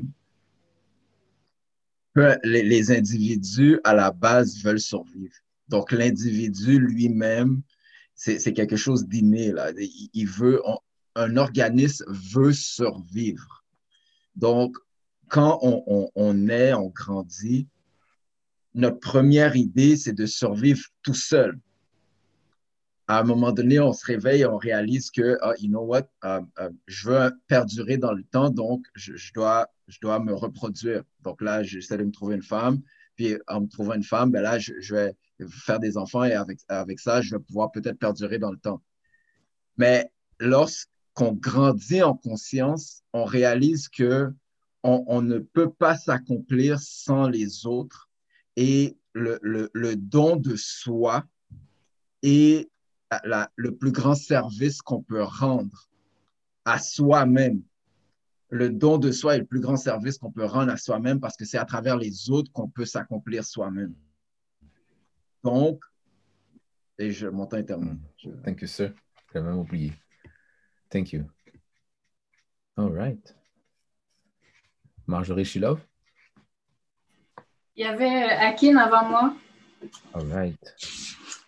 [2.44, 5.36] les, individus, à la base, veulent survivre.
[5.70, 7.62] Donc, l'individu lui-même,
[8.16, 9.54] c'est quelque chose d'inné.
[10.14, 10.62] Il, veut,
[11.16, 13.64] un organisme veut survivre.
[14.36, 14.76] Donc,
[15.30, 17.68] quand on, on, on est, on grandit,
[18.74, 21.60] notre première idée, c'est de survivre tout seul.
[23.10, 26.04] À un moment donné, on se réveille et on réalise que, ah, you know what,
[26.26, 31.02] euh, euh, je veux perdurer dans le temps, donc je, dois, je dois me reproduire.
[31.22, 32.84] Donc là, j'essaie de me trouver une femme.
[33.15, 35.17] Puis en me trouvant une femme, ben là, je, vais
[35.50, 38.84] faire des enfants et avec, avec ça, je vais pouvoir peut-être perdurer dans le temps.
[39.78, 44.32] Mais lorsqu'on grandit en conscience, on réalise que
[44.84, 48.08] on, ne peut pas s'accomplir sans les autres
[48.56, 51.26] et le, le, le don de soi
[52.22, 52.69] est
[53.24, 55.88] la- le plus grand service qu'on peut rendre
[56.65, 57.62] à soi-même.
[58.50, 61.38] Le don de soi est le plus grand service qu'on peut rendre à soi-même parce
[61.38, 63.93] que c'est à travers les autres qu'on peut s'accomplir soi-même.
[65.43, 65.84] Donc,
[66.98, 67.98] et je, mon temps est terminé.
[68.17, 68.93] Je- Thank you, sir.
[69.34, 69.93] J'avais même oublié.
[70.89, 71.26] Thank you.
[72.76, 73.36] All right.
[75.08, 75.80] Marjorie Shilov?
[77.76, 79.36] Il y avait Akin avant moi.
[80.13, 80.76] All right.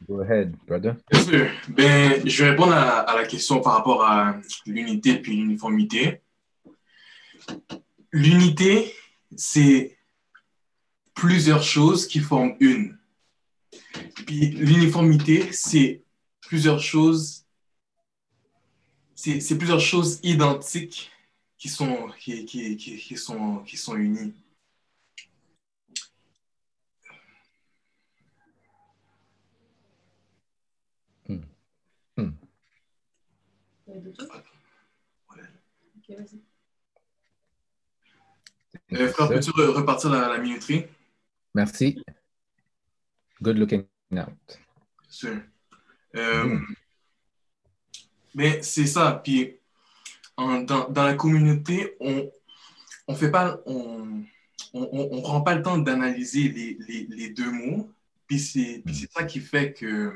[0.08, 0.96] Go ahead, brother.
[1.12, 1.50] Bien sûr.
[1.70, 4.36] Ben, je vais répondre à, la question par rapport à
[4.66, 6.22] l'unité puis l'uniformité.
[8.12, 8.94] L'unité,
[9.36, 9.98] c'est
[11.14, 12.98] plusieurs choses qui forment une.
[14.26, 16.02] Puis l'uniformité, c'est
[16.42, 17.46] plusieurs choses,
[19.16, 21.12] c'est plusieurs choses identiques
[21.58, 24.34] qui sont, qui, qui, qui sont, qui sont unies.
[33.91, 34.41] Il y a d'autres choses?
[35.30, 36.41] Ok, vas-y.
[38.93, 40.86] Euh, peux-tu re- repartir la, la minuterie?
[41.54, 42.01] Merci.
[43.41, 44.60] Good looking out.
[45.10, 45.41] Sûr.
[46.15, 46.60] Euh,
[48.34, 49.19] mais c'est ça.
[49.23, 49.58] Puis
[50.38, 52.32] en- dans, dans la communauté, on
[53.08, 54.23] on fait pas, on,
[54.73, 57.91] on, on- prend pas le temps d'analyser les, les, les deux mots.
[58.27, 60.13] Puis c'est puis c'est ça qui fait que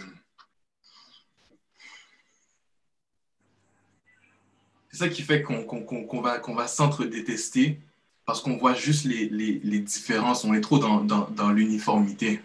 [4.96, 7.82] c'est ça qui fait qu'on va, qu'on va s'entre-détester
[8.26, 10.46] parce qu'on voit juste les, les, les différences.
[10.46, 12.42] On est trop dans, dans, dans l'uniformité.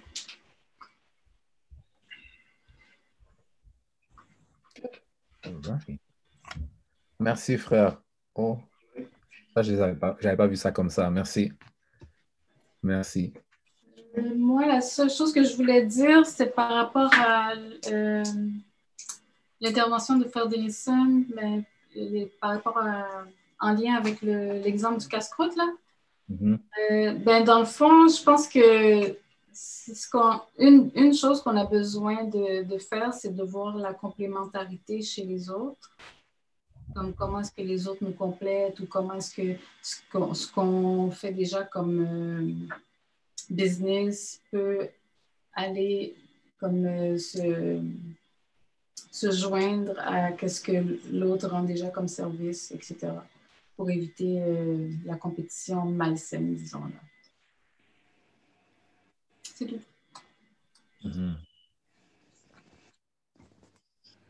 [7.21, 8.03] Merci, frère.
[8.35, 8.59] Oh,
[9.55, 11.09] ça, je n'avais pas, vu ça comme ça.
[11.09, 11.53] Merci.
[12.83, 13.33] Merci.
[14.19, 17.53] Euh, Moi, la seule chose que je voulais dire, c'est par rapport à
[17.93, 18.25] euh,
[19.61, 21.63] l'intervention de Frère Denison, ben,
[21.95, 23.25] les- par rapport à-
[23.61, 25.69] en lien avec le- l'exemple du casse-croûte, là.
[26.29, 26.59] Mhm.
[26.91, 29.17] Euh, ben, dans le fond, je pense que
[29.53, 30.09] ce
[30.59, 35.25] une, une chose qu'on a besoin de, de faire, c'est de voir la complémentarité chez
[35.25, 35.91] les autres.
[36.95, 40.51] Comme comment est-ce que les autres nous complètent ou comment est-ce que ce qu'on ce
[40.53, 42.53] qu'on fait déjà comme euh,
[43.49, 44.89] business peut
[45.55, 46.15] aller
[46.59, 47.81] comme euh, se,
[48.95, 53.13] se joindre à ce que l'autre rend déjà comme service, etc.
[53.77, 57.01] Pour éviter euh, la compétition malsaine, disons là.
[59.43, 59.81] C'est tout.
[61.05, 61.37] Mhm.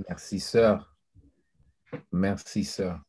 [0.08, 0.96] Merci, sœur.
[2.12, 3.00] Merci, sœur.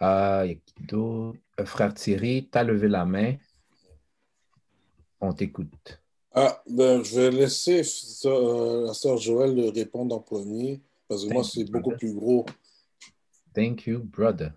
[0.00, 0.44] Ah?
[0.92, 1.32] Euh,
[1.64, 3.36] frère Thierry, tu as levé la main.
[5.20, 6.01] On t'écoute.
[6.34, 7.82] Ah, ben, je vais laisser
[8.24, 12.46] euh, la sœur Joël répondre en premier, parce que moi, c'est beaucoup plus gros.
[13.54, 14.52] Thank you, brother.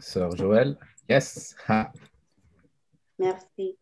[0.00, 0.76] Sœur Joël,
[1.08, 1.54] yes.
[1.68, 1.92] Ha.
[3.18, 3.76] Merci.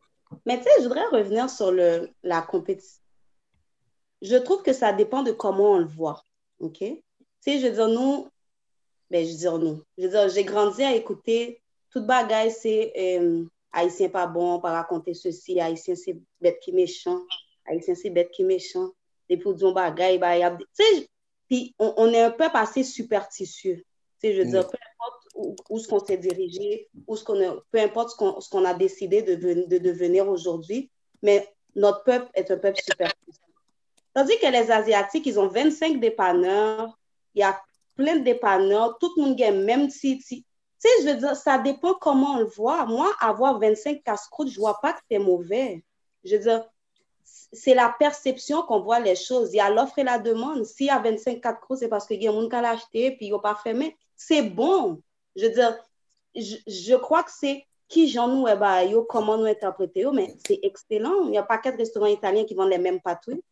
[0.45, 3.01] Mais tu sais, je voudrais revenir sur le, la compétition.
[4.21, 6.23] Je trouve que ça dépend de comment on le voit.
[6.59, 6.79] OK?
[6.79, 7.03] Tu
[7.41, 8.29] sais, je veux dire, nous,
[9.11, 9.83] ben, je veux dire, nous.
[9.97, 14.73] Je veux dire, j'ai grandi à écouter toute bagaille, c'est euh, Haïtien pas bon, pas
[14.73, 17.21] raconter ceci, Haïtien c'est bête qui méchant,
[17.67, 18.91] Haïtien c'est bête qui méchant.
[19.29, 20.57] Et puis, disons, bagaille, bah, a...
[21.49, 23.77] Puis on, on est un peu passé superstitieux.
[24.21, 27.25] Tu sais, je veux dire, peu importe où, où ce qu'on s'est dirigé, où ce
[27.25, 30.91] qu'on a, peu importe ce qu'on, qu'on a décidé de, ven- de devenir aujourd'hui,
[31.23, 31.47] mais
[31.77, 33.43] notre peuple est un peuple super puissant.
[34.15, 36.99] Tandis que les Asiatiques, ils ont 25 dépanneurs,
[37.35, 37.61] il y a
[37.95, 40.45] plein de dépanneurs, tout le monde gagne même si, si-
[40.81, 42.87] Tu sais, je veux dire, ça dépend comment on le voit.
[42.87, 45.85] Moi, avoir 25 casse-croûtes, je vois pas que c'est mauvais.
[46.25, 46.65] Je veux dire,
[47.25, 49.53] c'est la perception qu'on voit les choses.
[49.53, 50.65] Il y a l'offre et la demande.
[50.65, 53.27] S'il y a 25 casse-croûtes, c'est parce qu'il y a gens qui l'ont acheté puis
[53.27, 55.03] ils n'ont pas mais c'est bon.
[55.35, 55.77] Je veux dire,
[56.35, 60.13] je, je crois que c'est qui j'en nous, eh ben, yo, comment nous interpréter, yo,
[60.13, 61.25] mais c'est excellent.
[61.25, 63.43] Il n'y a pas quatre restaurants italiens qui vendent les mêmes patouilles.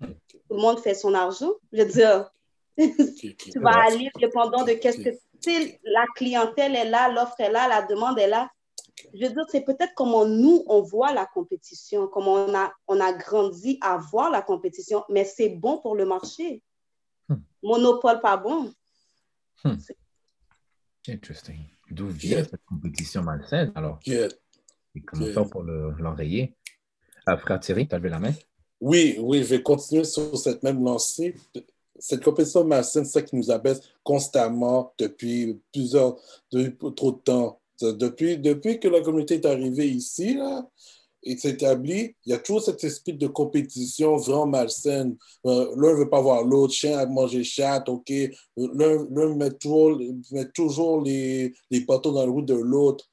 [0.00, 1.52] Tout le monde fait son argent.
[1.72, 2.30] Je veux dire,
[2.76, 5.10] tu vas aller dépendant de qu'est-ce que
[5.46, 8.50] la clientèle est là, l'offre est là, la demande est là.
[9.14, 13.00] Je veux dire, c'est peut-être comment nous, on voit la compétition, comment on a, on
[13.00, 16.62] a grandi à voir la compétition, mais c'est bon pour le marché.
[17.28, 17.36] Hmm.
[17.62, 18.72] Monopole, pas bon.
[21.08, 21.60] Interesting.
[21.90, 23.98] D'où vient cette compétition malsaine alors?
[24.06, 24.28] Et
[25.06, 25.34] comment Yeah.
[25.34, 26.54] faire pour le- l'enrayer?
[27.28, 28.32] Euh, frère Thierry, tu as levé la main?
[28.80, 31.34] Oui, oui, je vais continuer sur cette même lancée.
[31.98, 36.16] Cette compétition malsaine, c'est ça qui nous abaisse constamment depuis plusieurs,
[36.52, 37.60] depuis trop de temps.
[37.80, 40.68] Depuis, depuis que la communauté est arrivée ici, là,
[41.22, 45.16] et s'est établie, il y a toujours cet esprit de compétition vraiment malsaine.
[45.46, 48.12] Euh, L'un ne veut pas voir l'autre, chien à manger chat, OK.
[48.56, 53.04] L'un met toujours, met toujours les, les bateaux dans le roue de l'autre.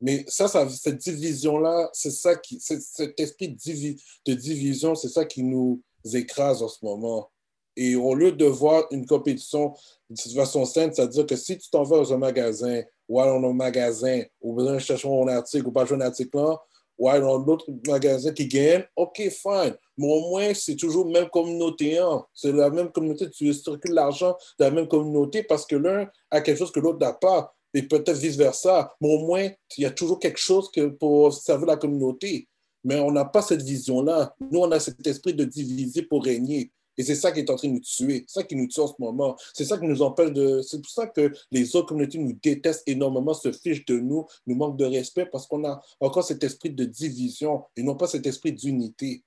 [0.00, 5.42] Mais ça, cette division-là, c'est ça qui, c'est- cet esprit de division, c'est ça qui
[5.42, 5.82] nous
[6.14, 7.30] écrase en ce moment.
[7.76, 9.74] Et au lieu de voir une compétition
[10.08, 13.50] de façon saine, c'est-à-dire que si tu t'en vas dans un magasin, ou alors dans
[13.50, 16.58] un magasin, ou besoin de chercher un article, ou pas jouer un article là,
[16.98, 19.74] ou alors dans l'autre magasin qui gagne, OK, fine.
[19.96, 21.98] Mais au moins, c'est toujours la même communauté.
[21.98, 22.22] hein.
[22.34, 26.40] C'est la même communauté, tu circules l'argent de la même communauté parce que l'un a
[26.42, 28.92] quelque chose que l'autre n'a pas et peut-être vice-versa.
[29.00, 29.48] Mais au moins,
[29.78, 32.48] il y a toujours quelque chose que pour servir la communauté.
[32.84, 34.34] Mais on n'a pas cette vision-là.
[34.50, 36.70] Nous, on a cet esprit de diviser pour régner.
[37.00, 38.24] Et c'est ça qui est en train de nous tuer.
[38.28, 39.34] C'est ça qui nous tue en ce moment.
[39.54, 40.60] C'est ça qui nous empêche de.
[40.60, 44.54] C'est pour ça que les autres communautés nous détestent énormément, se fichent de nous, nous
[44.54, 48.26] manquent de respect parce qu'on a encore cet esprit de division et non pas cet
[48.26, 49.24] esprit d'unité.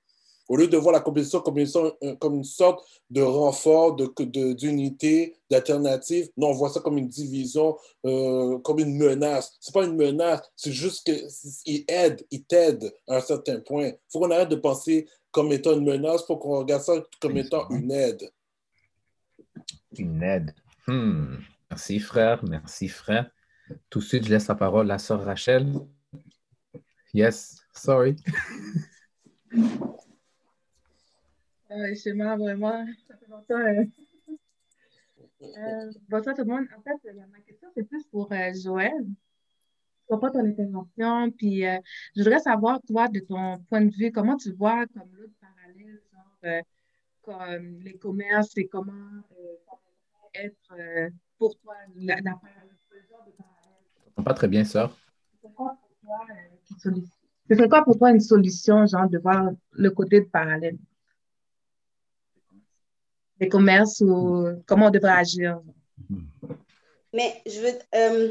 [0.48, 2.14] Au lieu de voir la compétition comme une, sorte- euh,
[3.10, 8.78] de renfort, de- de- d'unité, d'alternative, non, on voit ça comme une division, euh, comme
[8.78, 9.56] une menace.
[9.58, 11.02] C'est pas une menace, c'est juste
[11.64, 13.86] qu'il aide, il t'aide à un certain point.
[13.88, 16.92] Il faut qu'on arrête de penser comme étant une menace, il faut qu'on regarde ça
[17.20, 18.30] comme étant une aide.
[19.98, 20.54] Une aide.
[20.86, 21.36] Hmm.
[21.68, 22.42] Merci, frère.
[22.44, 23.30] Merci, frère.
[23.90, 25.72] Tout de suite, je laisse la parole à sœur Rachel.
[27.12, 28.16] Yes, sorry.
[31.70, 33.58] Euh, chez moi, vraiment, ça fait longtemps.
[33.58, 33.84] euh.
[35.42, 36.66] Euh, bonsoir tout le monde.
[36.76, 38.92] En fait, ma question, c'est plus pour euh, Joël.
[40.04, 41.78] Je comprends ton intervention, puis euh,
[42.14, 46.00] je voudrais savoir, toi, de ton point de vue, comment tu vois comme l'autre parallèle,
[46.12, 46.62] genre, euh,
[47.22, 53.00] comme les commerces et comment euh, ça pourrait être euh, pour toi la, la, le
[53.08, 53.82] genre de parallèle?
[53.96, 54.96] Je comprends pas très bien, sœur.
[55.42, 56.26] C'est quoi pour toi,
[56.66, 57.14] qui solution?
[57.48, 60.78] Ce serait quoi pour toi une solution, genre, de voir le côté de parallèle?
[63.40, 65.60] des commerces ou comment on devrait agir?
[67.12, 68.30] Mais je veux, euh,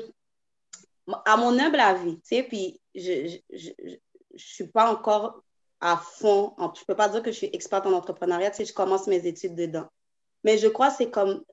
[1.25, 5.41] à mon humble avis, tu sais, puis je ne suis pas encore
[5.81, 8.65] à fond, je ne peux pas dire que je suis experte en entrepreneuriat, tu sais,
[8.65, 9.87] je commence mes études dedans.
[10.43, 11.43] Mais je crois que c'est comme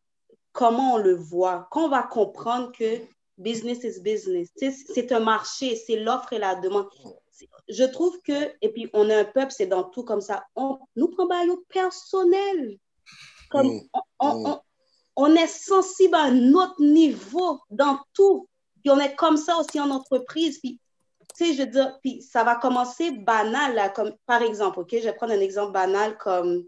[0.53, 3.01] comment on le voit, quand on va comprendre que
[3.38, 6.88] business is business, tu sais, c'est un marché, c'est l'offre et la demande.
[7.68, 10.78] Je trouve que, et puis on a un peuple, c'est dans tout comme ça, on
[10.96, 12.78] nous prend au personnel.
[13.48, 13.80] Comme Mm.
[13.92, 14.61] on, on, on,
[15.16, 18.48] on est sensible à un autre niveau dans tout.
[18.83, 20.59] Puis on est comme ça aussi en entreprise.
[20.59, 20.78] Puis,
[21.37, 24.91] tu sais, je veux dire, puis ça va commencer banal, là, comme par exemple, OK,
[24.93, 26.64] je vais prendre un exemple banal comme,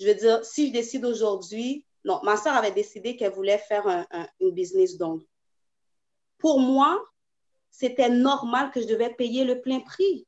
[0.00, 3.86] je veux dire, si je décide aujourd'hui, non, ma soeur avait décidé qu'elle voulait faire
[3.86, 5.24] un, un, une business d'ongles.
[6.38, 7.02] Pour moi,
[7.70, 10.26] c'était normal que je devais payer le plein prix.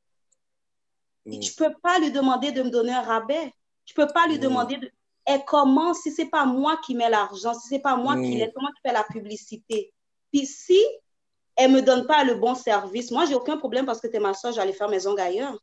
[1.25, 1.41] Mm.
[1.41, 3.53] Je ne peux pas lui demander de me donner un rabais.
[3.85, 4.41] Je ne peux pas lui Mm.
[4.41, 4.91] demander de,
[5.27, 8.15] et comment, si ce n'est pas moi qui mets l'argent, si ce n'est pas moi
[8.15, 8.23] Mm.
[8.23, 9.93] qui comment qui fait la publicité.
[10.31, 10.79] Puis si
[11.55, 14.15] elle ne me donne pas le bon service, moi, j'ai aucun problème parce que tu
[14.15, 15.57] es ma soeur, j'allais faire mes ongles ailleurs.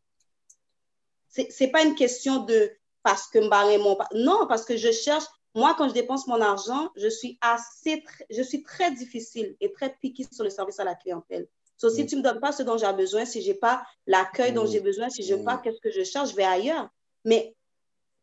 [1.29, 2.71] Ce n'est pas une question de
[3.03, 3.97] parce que me mon...
[4.15, 8.43] Non, parce que je cherche, moi, quand je dépense mon argent, je suis assez, je
[8.43, 11.49] suis très difficile et très piquée sur le service à la clientèle.
[11.77, 12.07] So, si Mm.
[12.07, 14.65] tu ne me donnes pas ce dont j'ai besoin, si je n'ai pas l'accueil dont
[14.65, 14.71] Mm.
[14.73, 15.45] j'ai besoin, si je n'ai Mm.
[15.45, 16.89] pas qu'est-ce que je cherche, je vais ailleurs.
[17.25, 17.55] Mais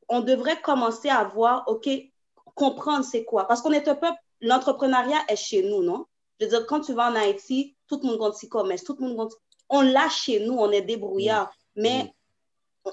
[0.10, 1.90] on devrait commencer à voir, OK,
[2.54, 3.48] comprendre c'est quoi.
[3.48, 6.06] Parce qu'on est un peuple l'entrepreneuriat est chez nous, non?
[6.40, 9.08] Je veux dire, quand tu vas en Haïti, tout le monde compte e-commerce, tout le
[9.08, 9.34] monde compte...
[9.70, 12.14] On l'a chez nous, on est débrouillard, mais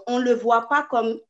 [0.07, 1.21] on ne le voit pas comme...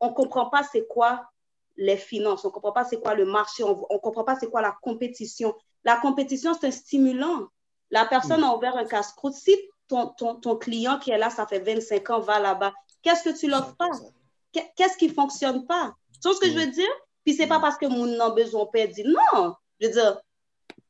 [0.00, 1.28] On ne comprend pas c'est quoi
[1.76, 4.50] les finances, on ne comprend pas c'est quoi le marché, on ne comprend pas c'est
[4.50, 5.54] quoi la compétition.
[5.84, 7.48] La compétition, c'est un stimulant.
[7.90, 9.34] La personne a ouvert un casse-croûte.
[9.34, 9.56] Si
[9.86, 13.36] ton, ton, ton, client qui est là, ça fait 25 ans, va là-bas, qu'est-ce que
[13.36, 13.90] tu l'offres pas?
[14.52, 15.94] Qu'est-ce qui ne fonctionne pas?
[16.20, 16.90] Tu vois ce que je veux dire?
[17.24, 19.54] Puis c'est pas parce que mon besoin de dit non.
[19.80, 20.20] Je veux dire,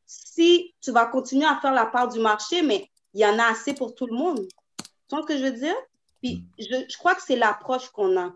[0.09, 3.45] si tu vas continuer à faire la part du marché, mais il y en a
[3.45, 4.49] assez pour tout le monde.
[4.79, 5.77] Tu vois ce que je veux dire?
[6.23, 8.35] Puis je, je crois que c'est l'approche qu'on a.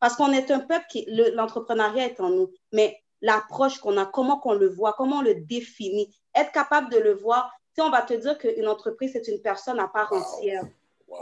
[0.00, 2.50] Parce qu'on est un peuple qui, l'entrepreneuriat est en nous.
[2.72, 6.98] Mais l'approche qu'on a, comment qu'on le voit, comment on le définit, être capable de
[6.98, 7.50] le voir.
[7.74, 10.64] Tu sais, on va te dire qu'une entreprise, c'est une personne à part entière.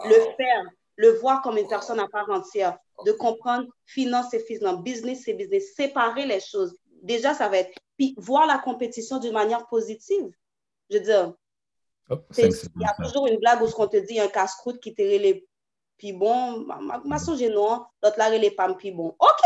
[0.07, 0.65] Le faire,
[0.97, 5.35] le voir comme une personne à part entière, de comprendre finance et finance, business et
[5.35, 6.75] business, séparer les choses.
[7.03, 7.79] Déjà, ça va être.
[7.99, 10.31] Puis voir la compétition d'une manière positive.
[10.89, 11.35] Je veux dire,
[12.09, 15.03] oh, il y a toujours une blague où on te dit un casse-croûte qui te
[15.03, 15.47] les
[16.03, 19.15] puis bon, ma, ma songe non, l'autre là, les pas puis bon.
[19.21, 19.43] OK,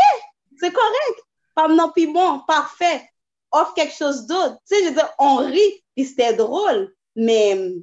[0.58, 1.20] c'est correct.
[1.54, 3.06] Pas non puis bon, parfait.
[3.52, 4.56] Offre quelque chose d'autre.
[4.66, 7.74] Tu sais, je veux dire, on rit, puis c'était drôle, mais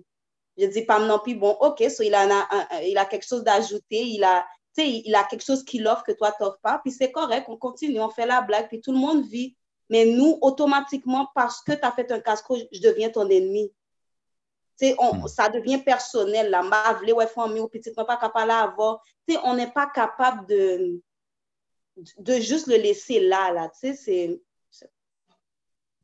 [0.58, 2.26] je dis pas non puis bon, OK, so il, a
[2.84, 4.44] il a quelque chose d'ajouté, il a,
[4.78, 7.58] il a quelque chose qu'il offre que toi, tu n'offres pas, puis c'est correct, on
[7.58, 9.56] continue, on fait la blague, puis tout le monde vit.
[9.90, 13.72] Mais nous, automatiquement, parce que tu as fait un casse je deviens ton ennemi.
[14.98, 15.28] On, hmm.
[15.28, 16.50] Ça devient personnel.
[16.50, 16.62] La
[17.14, 19.04] ouais, famille ou petit, pas capable d'avoir.
[19.44, 21.02] On n'est pas capable de,
[22.18, 23.52] de juste le laisser là.
[23.52, 24.42] là c'est,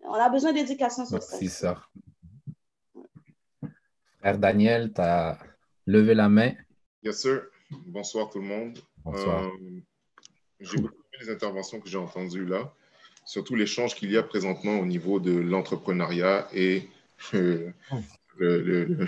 [0.02, 1.38] on a besoin d'éducation sur ça.
[1.38, 1.82] C'est ça.
[4.20, 5.38] Frère Daniel, tu as
[5.86, 6.54] levé la main.
[7.02, 7.44] Bien sûr.
[7.70, 8.80] Bonsoir tout le monde.
[9.04, 9.44] Bonsoir.
[9.44, 9.82] Euh,
[10.60, 12.74] j'ai beaucoup aimé les interventions que j'ai entendues là,
[13.30, 16.90] surtout l'échange qu'il y a présentement au niveau de l'entrepreneuriat et
[17.36, 17.70] euh,
[18.38, 19.06] le, le,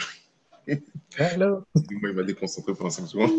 [0.67, 3.31] il m'a déconcentré pendant 5 secondes.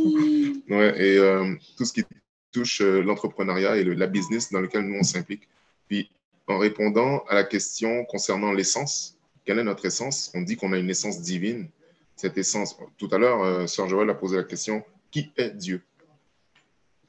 [0.69, 2.03] Ouais, et euh, tout ce qui
[2.51, 5.49] touche l'entrepreneuriat et la business dans lequel nous on s'implique.
[5.87, 6.11] Puis
[6.49, 10.33] en répondant à la question concernant l'essence, quelle est notre essence?
[10.35, 11.69] On dit qu'on a une essence divine.
[12.17, 15.81] Cette essence, tout à l'heure, euh, Sœur Joël a posé la question qui est Dieu?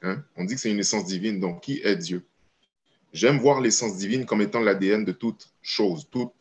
[0.02, 0.22] Hein?
[0.36, 2.24] On dit que c'est une essence divine, donc qui est Dieu?
[3.14, 6.32] J'aime voir l'essence divine comme étant l'ADN de toute chose, tout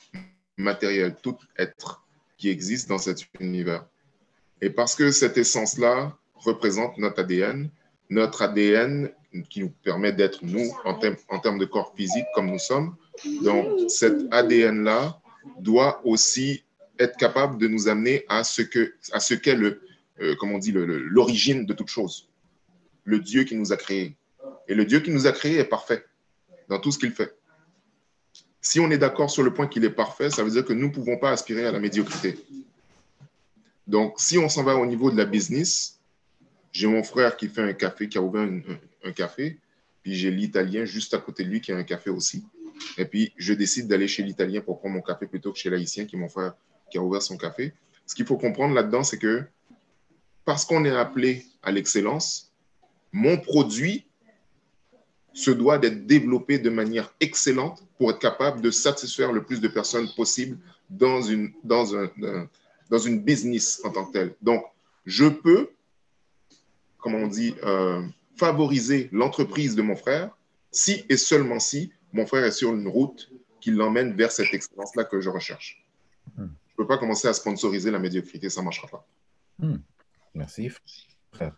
[0.57, 2.03] matériel, tout être
[2.36, 3.86] qui existe dans cet univers.
[4.59, 7.69] Et parce que cette essence-là représente notre ADN,
[8.09, 9.11] notre ADN
[9.51, 12.95] qui nous permet d'être nous en, termes de corps physique comme nous sommes,
[13.43, 15.21] donc cet ADN-là
[15.59, 16.63] doit aussi
[16.97, 19.84] être capable de nous amener à ce que à ce qu'est le,
[20.21, 22.30] euh, dit, l'origine de toute chose.
[23.03, 24.17] Le Dieu qui nous a créés.
[24.67, 26.03] Et le Dieu qui nous a créés est parfait
[26.70, 27.36] dans tout ce qu'il fait.
[28.61, 30.88] Si on est d'accord sur le point qu'il est parfait, ça veut dire que nous
[30.88, 32.38] ne pouvons pas aspirer à la médiocrité.
[33.88, 35.99] Donc, si on s'en va au niveau de la business,
[36.72, 38.47] j'ai mon frère qui fait un café, qui a ouvert
[39.03, 39.59] un, café,
[40.01, 42.45] puis j'ai l'italien juste à côté de lui qui a un café aussi.
[42.97, 46.05] Et puis, je décide d'aller chez l'italien pour prendre mon café plutôt que chez l'haïtien
[46.05, 46.55] qui est mon frère
[46.89, 47.74] qui a ouvert son café.
[48.05, 49.43] Ce qu'il faut comprendre là-dedans, c'est que
[50.45, 52.51] parce qu'on est appelé à l'excellence,
[53.11, 54.05] mon produit
[55.34, 59.67] se doit d'être développé de manière excellente pour être capable de satisfaire le plus de
[59.67, 60.57] personnes possible
[60.89, 62.09] dans une, dans un,
[62.89, 64.36] dans une business en tant que tel.
[64.41, 64.63] Donc,
[65.05, 65.69] je peux,
[66.99, 68.01] comment on dit, euh,
[68.36, 70.29] favoriser l'entreprise de mon frère
[70.71, 75.03] si et seulement si mon frère est sur une route qui l'emmène vers cette excellence-là
[75.05, 75.84] que je recherche.
[76.36, 76.47] Hmm.
[76.67, 79.07] Je ne peux pas commencer à sponsoriser la médiocrité, ça ne marchera pas.
[79.59, 79.77] Hmm.
[80.34, 80.69] Merci,
[81.31, 81.55] frère.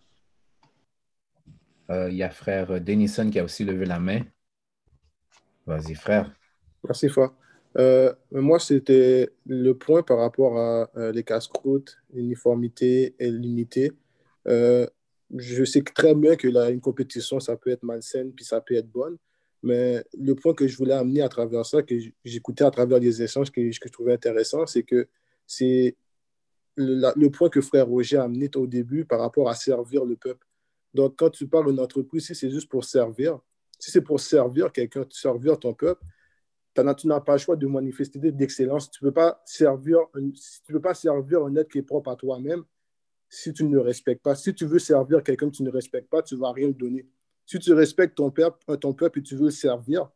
[1.90, 4.22] Euh, il y a frère Denison qui a aussi levé la main.
[5.66, 6.32] Vas-y, frère.
[6.84, 7.32] Merci, frère.
[7.78, 13.92] Euh, moi, c'était le point par rapport à euh, les casse-croûtes, l'uniformité et l'unité.
[14.46, 18.76] je sais très bien que là, une compétition, ça peut être malsaine, puis ça peut
[18.76, 19.18] être bonne.
[19.64, 23.24] Mais le point que je voulais amener à travers ça, que j'écoutais à travers les
[23.24, 25.08] échanges que, que je trouvais intéressant, c'est que
[25.48, 25.96] c'est
[26.76, 30.45] le, point que frère Roger a amené au début par rapport à servir le peuple.
[30.96, 33.38] Donc, quand tu parles d'une entreprise, si c'est juste pour servir,
[33.78, 36.02] si c'est pour servir quelqu'un, servir ton peuple,
[36.74, 38.90] tu n'as pas le choix de manifester d'excellence.
[38.90, 42.16] Tu ne peux, pas servir, tu peux pas servir un être qui est propre à
[42.16, 42.64] toi-même
[43.30, 44.36] si tu ne le respectes pas.
[44.36, 47.06] Si tu veux servir quelqu'un que tu ne respectes pas, tu ne vas rien donner.
[47.46, 50.10] Si tu respectes ton peuple, euh, ton peuple et tu veux le servir,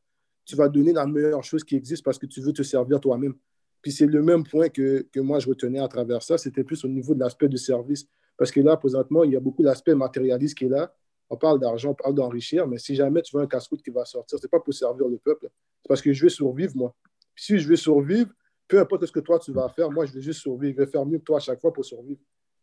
[0.46, 3.36] tu vas donner la meilleure chose qui existe parce que tu veux te servir toi-même.
[3.82, 6.84] Puis c'est le même point que, que, moi je retenais à travers ça, c'était plus
[6.86, 8.08] au niveau de l'aspect de service.
[8.40, 10.92] Parce que là, présentement, il y a beaucoup d'aspect matérialiste qui est là.
[11.30, 14.06] On parle d'argent, on parle d'enrichir, mais si jamais tu veux un casse-croûte qui va
[14.06, 15.50] sortir, ce n'est pas pour servir le peuple,
[15.82, 16.96] c'est parce que je veux survivre, moi.
[17.36, 18.32] si je veux survivre,
[18.68, 20.74] peu importe ce que toi tu vas faire, moi je vais juste survivre.
[20.78, 22.20] Je vais faire mieux que toi à chaque fois pour survivre.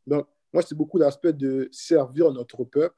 [0.07, 2.97] Donc, moi, c'est beaucoup l'aspect de servir notre peuple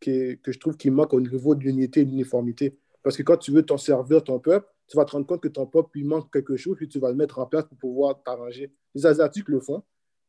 [0.00, 2.78] que, que je trouve qui manque au niveau de l'unité et de l'uniformité.
[3.02, 5.48] Parce que quand tu veux t'en servir ton peuple, tu vas te rendre compte que
[5.48, 8.22] ton peuple lui manque quelque chose, puis tu vas le mettre en place pour pouvoir
[8.22, 8.72] t'arranger.
[8.94, 9.82] Les Asiatiques le font,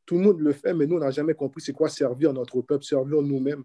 [0.05, 2.61] tout le monde le fait, mais nous, on n'a jamais compris c'est quoi servir notre
[2.61, 3.63] peuple, servir nous-mêmes.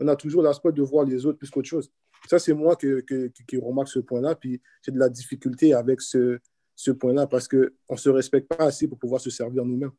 [0.00, 1.90] On a toujours l'aspect de voir les autres plus qu'autre chose.
[2.28, 6.38] Ça, c'est moi qui remarque ce point-là, puis j'ai de la difficulté avec ce,
[6.74, 9.92] ce point-là parce qu'on ne se respecte pas assez pour pouvoir se servir nous-mêmes.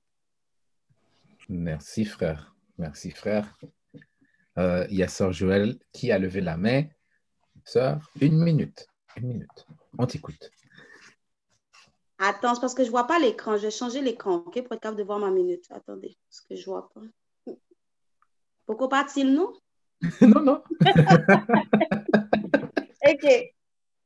[1.49, 2.55] Merci, frère.
[2.77, 3.57] Merci, frère.
[4.57, 6.83] Euh, il y a Sœur Joël qui a levé la main.
[7.63, 8.87] Sœur, une minute.
[9.17, 9.67] Une minute.
[9.97, 10.51] On t'écoute.
[12.19, 13.57] Attends, parce que je ne vois pas l'écran.
[13.57, 15.65] Je vais changer l'écran, OK, pour être capable de voir ma minute.
[15.69, 17.01] Attendez, parce que je ne vois pas.
[18.65, 19.53] Pourquoi pas-t-il, non?
[20.21, 20.63] non, non.
[23.07, 23.53] OK.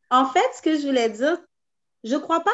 [0.09, 1.37] En fait, ce que je voulais dire,
[2.03, 2.51] je ne crois pas.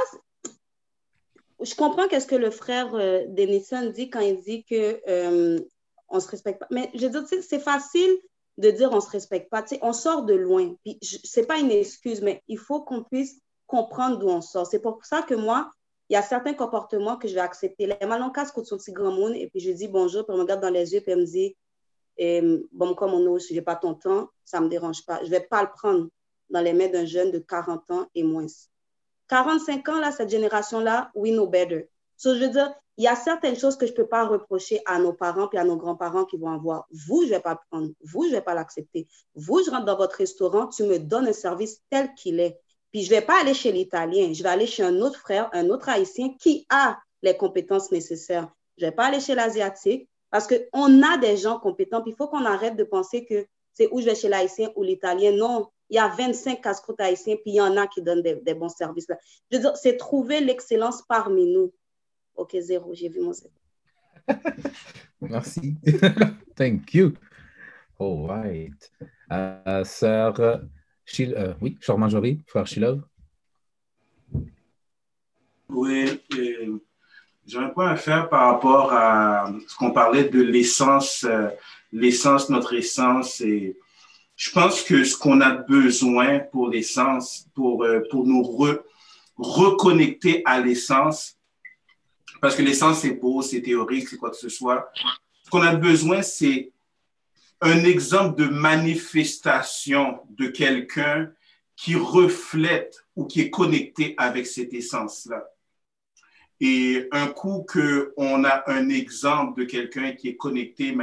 [1.59, 5.59] Je comprends qu'est-ce que le frère euh, Denison dit quand il dit que euh,
[6.07, 6.67] on se respecte pas.
[6.69, 8.15] Mais je veux dire, c'est facile
[8.59, 9.65] de dire on se respecte pas.
[9.81, 10.75] on sort de loin.
[10.83, 14.65] Puis c'est pas une excuse, mais il faut qu'on puisse comprendre d'où on sort.
[14.65, 15.71] C'est pour ça que moi,
[16.09, 17.85] il y a certains comportements que je vais accepter.
[17.85, 20.37] Les malons casse contre son petit grand monde, et puis je dis bonjour, puis elle
[20.37, 21.55] me regarde dans les yeux, puis elle me dit
[22.71, 25.19] Bon, comme on est, je n'ai pas ton temps, ça ne me dérange pas.
[25.19, 26.07] Je ne vais pas le prendre
[26.49, 28.47] dans les mains d'un jeune de 40 ans et moins.
[29.27, 31.89] 45 ans, là, cette génération-là, we know better.
[32.15, 34.81] So, je veux dire, il y a certaines choses que je ne peux pas reprocher
[34.85, 36.87] à nos parents et à nos grands-parents qui vont avoir.
[36.91, 37.91] Vous, je ne vais pas prendre.
[38.01, 39.07] Vous, je ne vais pas l'accepter.
[39.35, 42.59] Vous, je rentre dans votre restaurant, tu me donnes un service tel qu'il est.
[43.03, 45.69] Je ne vais pas aller chez l'Italien, je vais aller chez un autre frère, un
[45.69, 48.49] autre Haïtien qui a les compétences nécessaires.
[48.77, 52.03] Je ne vais pas aller chez l'Asiatique parce qu'on a des gens compétents.
[52.05, 55.31] Il faut qu'on arrête de penser que c'est où je vais chez l'Haïtien ou l'Italien.
[55.31, 58.53] Non, il y a 25 casse-croûtes haïtiens, puis il y en a qui donnent des,
[58.53, 59.07] bons services.
[59.75, 61.73] C'est trouver l'excellence parmi nous.
[62.35, 63.53] OK, zéro, j'ai vu mon zéro.
[65.21, 65.75] Merci.
[66.55, 67.13] Thank you.
[67.99, 68.91] All right.
[69.31, 70.61] Uh, sœur
[71.19, 73.01] euh, oui, Marjorie, frère Shilov.
[75.69, 76.21] Oui,
[77.47, 81.49] j'ai un point à faire par rapport à ce qu'on parlait de l'essence, euh,
[81.91, 83.41] l'essence, notre essence.
[83.41, 83.77] Et
[84.35, 88.43] je pense que ce qu'on a besoin pour l'essence, pour, euh, pour nous
[89.37, 91.37] reconnecter à l'essence,
[92.41, 94.89] parce que l'essence, c'est beau, c'est théorique, c'est quoi que ce soit.
[95.43, 96.71] Ce qu'on a besoin, c'est
[97.61, 101.31] un exemple de manifestation de quelqu'un
[101.75, 105.43] qui reflète ou qui est connecté avec cette essence-là.
[106.59, 110.95] Et un coup qu'on a un exemple de quelqu'un qui est connecté,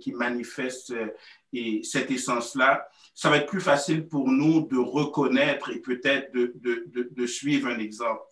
[0.00, 1.08] qui, manifeste euh,
[1.52, 7.26] et cette essence-là, ça va être plus facile pour nous de reconnaître et peut-être de,
[7.26, 8.22] suivre un exemple.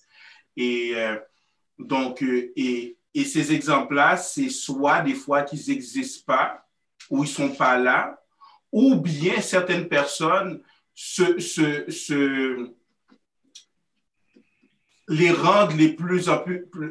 [0.56, 1.18] Et euh,
[1.78, 6.63] donc, euh, et, et ces exemples-là, c'est soit des fois qu'ils n'existent pas,
[7.10, 8.20] ou ils ne sont pas là,
[8.72, 10.60] ou bien certaines personnes
[10.94, 12.70] se, se, se
[15.08, 16.28] les rendent les plus,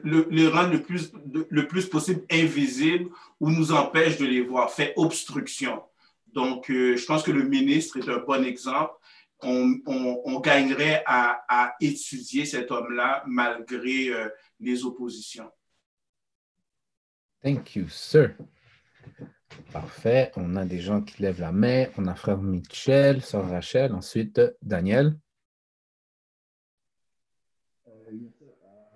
[0.03, 1.11] le, les rendent le plus,
[1.49, 3.09] le plus possible invisibles
[3.39, 5.81] ou nous empêchent de les voir, fait obstruction.
[6.27, 8.93] Donc, euh, je pense que le ministre est un bon exemple.
[9.41, 15.51] On, on, on gagnerait à, à, étudier cet homme-là malgré euh, les oppositions.
[17.43, 18.35] Thank you, sir.
[19.71, 20.31] Parfait.
[20.35, 21.85] On a des gens qui lèvent la main.
[21.97, 25.17] On a frère Michel, sœur Rachel, ensuite Daniel.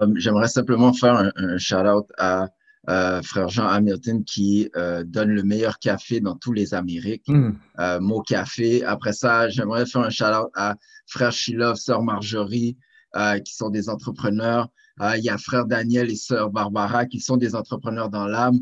[0.02, 2.50] Euh, j'aimerais simplement faire un, shout-out à
[2.90, 7.58] euh, frère Jean Hamilton qui euh, donne le meilleur café dans tous les Amériques, mm.
[8.00, 8.84] Mon Café.
[8.84, 12.78] Après ça, j'aimerais faire un shout-out à frère Shilov, sœur Marjorie,
[13.44, 14.70] qui sont des entrepreneurs.
[15.00, 18.60] il y a frère Daniel et sœur Barbara qui sont des entrepreneurs dans l'âme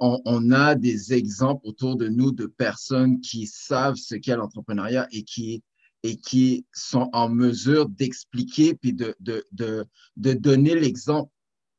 [0.00, 5.22] on, a des exemples autour de nous de personnes qui savent ce qu'est l'entrepreneuriat et
[5.22, 5.62] qui,
[6.02, 9.84] et qui sont en mesure d'expliquer puis de, de, de,
[10.16, 11.30] de donner l'exemple,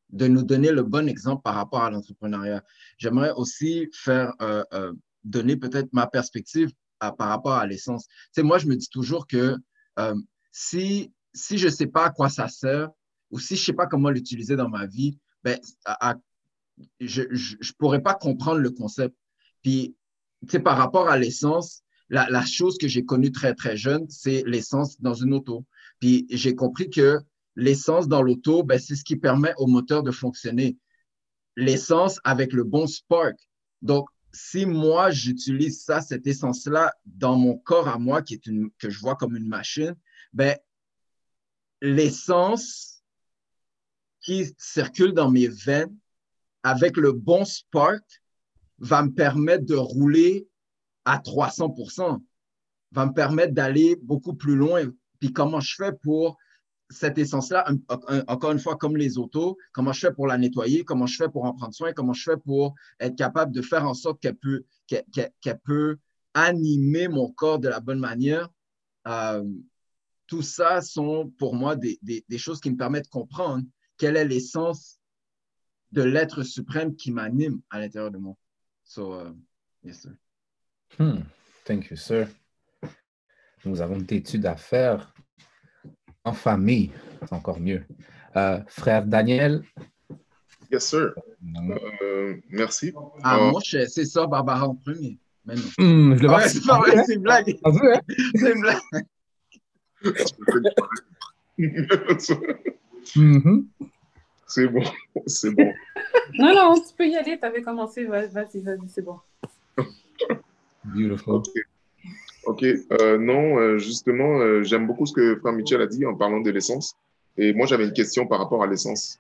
[0.10, 2.64] de nous donner le bon exemple par rapport à l'entrepreneuriat.
[2.98, 4.94] J'aimerais aussi faire, euh, euh,
[5.24, 8.08] donner peut-être ma perspective par rapport à l'essence.
[8.38, 9.56] moi, je me dis toujours que
[10.00, 10.16] euh,
[10.52, 12.90] si, si je ne sais pas à quoi ça sert
[13.30, 16.16] ou si je ne sais pas comment l'utiliser dans ma vie, ben, à,
[17.00, 19.16] je ne pourrais pas comprendre le concept.
[19.62, 19.96] Puis,
[20.50, 24.44] tu par rapport à l'essence, la, la, chose que j'ai connue très, très jeune, c'est
[24.46, 25.66] l'essence dans une auto.
[26.00, 27.20] Puis, j'ai compris que
[27.56, 30.78] l'essence dans l'auto, ben, c'est ce qui permet au moteur de fonctionner.
[31.56, 33.36] L'essence avec le bon spark.
[33.82, 38.70] Donc, si moi, j'utilise ça, cette essence-là, dans mon corps à moi, qui est une,
[38.78, 39.96] que je vois comme une machine,
[40.34, 40.56] ben,
[41.82, 43.02] l'essence
[44.22, 45.96] qui circule dans mes veines
[46.68, 48.04] avec le bon spark
[48.80, 50.48] va me permettre de rouler
[51.06, 52.22] à 300%
[52.92, 54.84] va me permettre d'aller beaucoup plus loin.
[55.20, 56.38] Puis comment je fais pour
[56.90, 57.68] cette essence-là,
[58.28, 61.30] encore une fois, comme les autos, comment je fais pour la nettoyer, comment je fais
[61.30, 64.38] pour en prendre soin, comment je fais pour être capable de faire en sorte qu'elle
[64.38, 64.64] peut,
[65.66, 65.98] peut
[66.34, 68.50] animer mon corps de la bonne manière?
[69.08, 69.44] Euh,
[70.28, 73.64] tout ça sont pour moi des, des, choses qui me permettent de comprendre
[73.98, 74.97] quelle est l'essence
[75.92, 78.36] de l'être suprême qui m'anime à l'intérieur de moi.
[78.84, 79.34] So, uh,
[79.84, 80.12] yes, sir.
[81.00, 81.22] Hmm.
[81.66, 82.28] Thank you, sir.
[83.66, 85.14] Nous avons des études à faire
[86.24, 87.84] en famille, c'est encore mieux.
[88.36, 89.64] Euh, frère Daniel?
[90.72, 91.14] Yes, sir.
[92.02, 92.94] Euh, merci.
[93.24, 95.18] Ah, moi, c'est ça, Barbara en premier.
[95.46, 95.62] Mais non.
[95.78, 96.48] Hmm, je le vois.
[96.48, 97.58] c'est pas vrai, c'est une blague.
[97.66, 98.00] Hein?
[98.36, 98.82] C'est une blague.
[103.16, 103.66] Mm-hmm.
[104.48, 104.84] C'est bon,
[105.28, 105.74] c'est bon.
[106.34, 109.18] Non, non, tu peux y aller, tu avais commencé, vas-y, vas-y, c'est bon.
[110.84, 111.42] Beautiful.
[112.46, 116.16] Ok, euh, non, euh, justement, euh, j'aime beaucoup ce que Frère Michel a dit en
[116.16, 116.96] parlant de l'essence.
[117.38, 119.20] Et moi, j'avais une question par rapport à l'essence.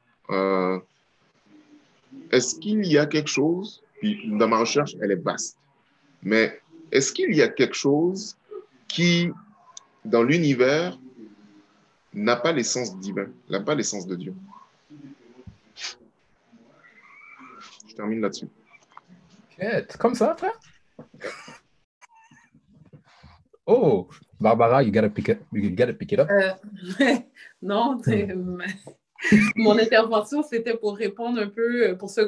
[2.31, 5.57] est-ce qu'il y a quelque chose, puis dans ma recherche, elle est vaste,
[6.23, 6.59] mais
[6.91, 8.37] est-ce qu'il y a quelque chose
[8.87, 9.29] qui,
[10.05, 10.97] dans l'univers,
[12.13, 14.33] n'a pas l'essence divine, n'a pas l'essence de Dieu?
[17.97, 18.47] Termine là-dessus.
[19.97, 20.57] Comme ça, frère?
[23.65, 24.07] Oh,
[24.39, 26.29] Barbara, you gotta pick it, you gotta pick it up.
[26.29, 26.53] Euh,
[27.61, 27.99] non,
[29.55, 32.21] mon intervention, c'était pour répondre un peu, pour se,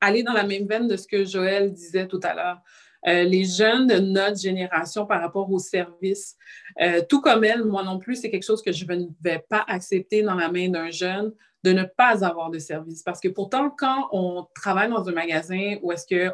[0.00, 2.60] aller dans la même veine de ce que Joël disait tout à l'heure.
[3.08, 6.36] Euh, les jeunes de notre génération par rapport au service,
[6.80, 9.64] euh, tout comme elle, moi non plus, c'est quelque chose que je ne vais pas
[9.68, 11.32] accepter dans la main d'un jeune
[11.64, 13.02] de ne pas avoir de service.
[13.02, 16.32] Parce que pourtant, quand on travaille dans un magasin où est-ce que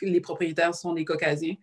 [0.00, 1.56] les propriétaires sont des caucasiens,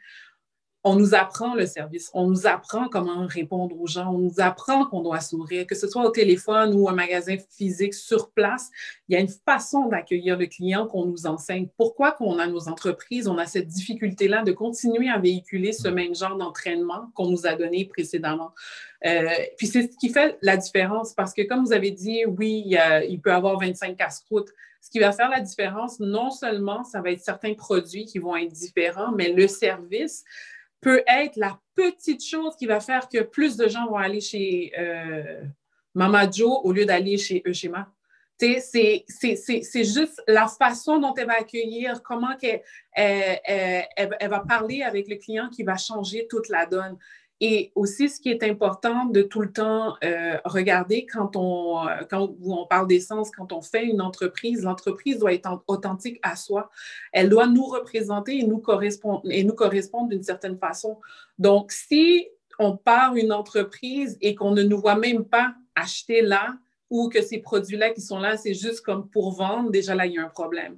[0.88, 4.86] on nous apprend le service, on nous apprend comment répondre aux gens, on nous apprend
[4.86, 8.69] qu'on doit sourire, que ce soit au téléphone ou un magasin physique sur place,
[9.09, 11.67] il y a une façon d'accueillir le client qu'on nous enseigne.
[11.75, 16.13] Pourquoi qu'on a nos entreprises, on a cette difficulté-là de continuer à véhiculer ce même
[16.13, 18.51] genre d'entraînement qu'on nous a donné précédemment?
[19.07, 19.23] Euh,
[19.57, 22.79] puis c'est ce qui fait la différence parce que comme vous avez dit, oui, il,
[23.09, 24.53] il peut y avoir 25 casse-croûtes.
[24.81, 28.36] Ce qui va faire la différence, non seulement ça va être certains produits qui vont
[28.36, 30.23] être différents, mais le service,
[30.86, 34.71] peut être la petite chose qui va faire que plus de gens vont aller chez
[34.77, 35.41] euh,
[35.95, 37.91] Mama Joe au lieu d'aller chez Eushima.
[38.38, 39.03] C'est
[39.83, 42.61] juste la façon dont elle va accueillir, comment elle,
[44.29, 46.99] va parler avec le client qui va changer toute la donne.
[47.41, 52.03] Et aussi, ce qui est important de tout le temps euh, regarder quand on, euh,
[52.09, 56.69] quand on parle d'essence, quand on fait une entreprise, l'entreprise doit être authentique à soi.
[57.11, 58.63] Elle doit nous représenter et nous
[59.29, 60.97] et nous correspondre d'une certaine façon.
[61.38, 62.27] Donc, si
[62.57, 66.55] on part une entreprise et qu'on ne nous voit même pas acheter là
[66.89, 70.13] ou que ces produits-là qui sont là, c'est juste comme pour vendre, déjà là, il
[70.13, 70.77] y a un problème.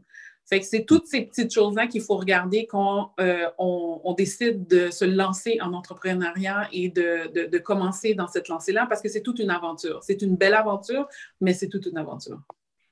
[0.49, 4.89] Fait que c'est toutes ces petites choses-là qu'il faut regarder quand euh, on, décide de
[4.89, 9.49] se lancer en entrepreneuriat et de, commencer dans cette lancée-là parce que c'est toute une
[9.49, 10.01] aventure.
[10.03, 11.09] C'est une belle aventure,
[11.41, 12.41] mais c'est toute une aventure.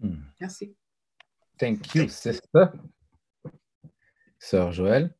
[0.01, 0.17] Hmm.
[0.41, 0.75] Merci.
[1.57, 2.65] Thank you, sister.
[4.37, 5.15] Sœur Joël.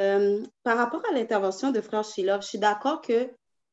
[0.00, 3.28] Euh, par rapport à l'intervention de Frère Shilov, je suis d'accord que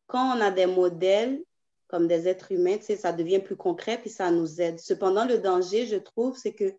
[0.07, 1.43] quand on a des modèles
[1.87, 4.79] comme des êtres humains, ça devient plus concret puis ça nous aide.
[4.79, 6.73] Cependant, le danger, je trouve, c'est que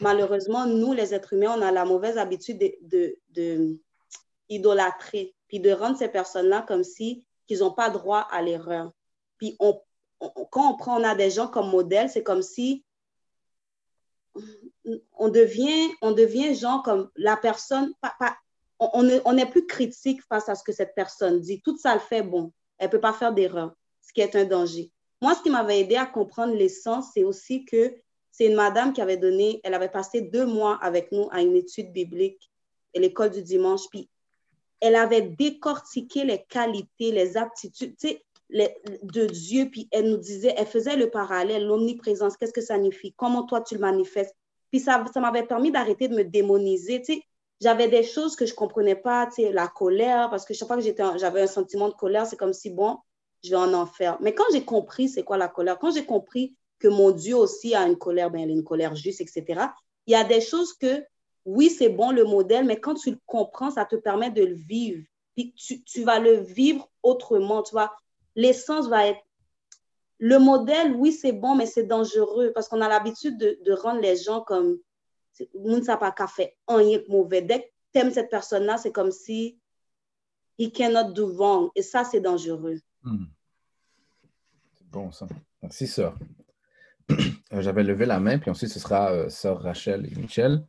[0.00, 3.78] malheureusement, nous, les êtres humains, on a la mauvaise habitude de, de,
[4.48, 8.92] idolâtrer, puis de rendre ces personnes-là comme si qu'ils n'ont pas droit à l'erreur.
[9.38, 9.80] Puis on,
[10.50, 12.84] quand on prend, on a des gens comme modèle, c'est comme si
[15.12, 17.92] on devient, on devient genre comme la personne,
[18.78, 21.62] on n'est plus critique face à ce que cette personne dit.
[21.62, 22.52] Tout ça le fait bon.
[22.78, 23.74] Elle ne peut pas faire d'erreur
[24.06, 24.90] ce qui est un danger.
[25.22, 27.94] Moi, ce qui m'avait aidé à comprendre l'essence, c'est aussi que
[28.30, 31.54] c'est une madame qui avait donné, elle avait passé deux mois avec nous à une
[31.54, 32.50] étude biblique
[32.96, 34.08] à l'école du dimanche, puis
[34.80, 37.96] elle avait décortiqué les qualités, les aptitudes
[38.50, 43.14] de Dieu, puis elle nous disait, elle faisait le parallèle, l'omniprésence, qu'est-ce que ça signifie,
[43.16, 44.34] comment toi tu le manifestes?
[44.70, 47.02] Puis ça, ça m'avait permis d'arrêter de me démoniser.
[47.60, 50.82] J'avais des choses que je ne comprenais pas, la colère, parce que chaque fois que
[50.82, 52.98] j'avais un sentiment de colère, c'est comme si, bon,
[53.44, 54.18] je vais en enfer.
[54.20, 57.74] Mais quand j'ai compris c'est quoi la colère, quand j'ai compris que mon Dieu aussi
[57.74, 59.68] a une colère, ben, il a une colère juste, etc.,
[60.06, 61.04] il y a des choses que,
[61.44, 64.54] oui, c'est bon le modèle, mais quand tu le comprends, ça te permet de le
[64.54, 65.02] vivre.
[65.34, 67.92] Puis tu, tu vas le vivre autrement, tu vois.
[68.34, 69.20] l'essence va être
[70.18, 74.16] le modèle, oui, c'est bon, mais c'est dangereux parce qu'on a l'habitude de, rendre les
[74.16, 74.78] gens comme
[75.54, 77.42] moun pas fait rien mauvais.
[77.42, 79.58] Dès que tu aimes cette personne-là, c'est comme si
[80.58, 81.70] he cannot do wrong.
[81.74, 82.78] Et ça, c'est dangereux.
[83.02, 83.24] Hmm.
[84.94, 85.26] Bon, ça.
[85.60, 86.16] Merci, sœur.
[87.10, 90.64] Euh, j'avais levé la main, puis ensuite, ce sera euh, sœur Rachel et Michel.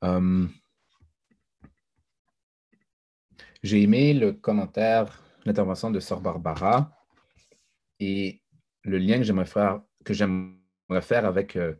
[0.00, 0.48] Um,
[3.64, 6.96] J'ai aimé le commentaire, l'intervention de sœur Barbara
[7.98, 8.40] et
[8.84, 11.74] le lien que j'aimerais faire, que j'aimerais faire avec euh,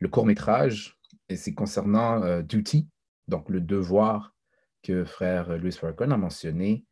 [0.00, 2.88] le court métrage, et c'est concernant euh, duty,
[3.28, 4.34] donc le devoir
[4.82, 6.84] que frère Louis Farrakhan a mentionné,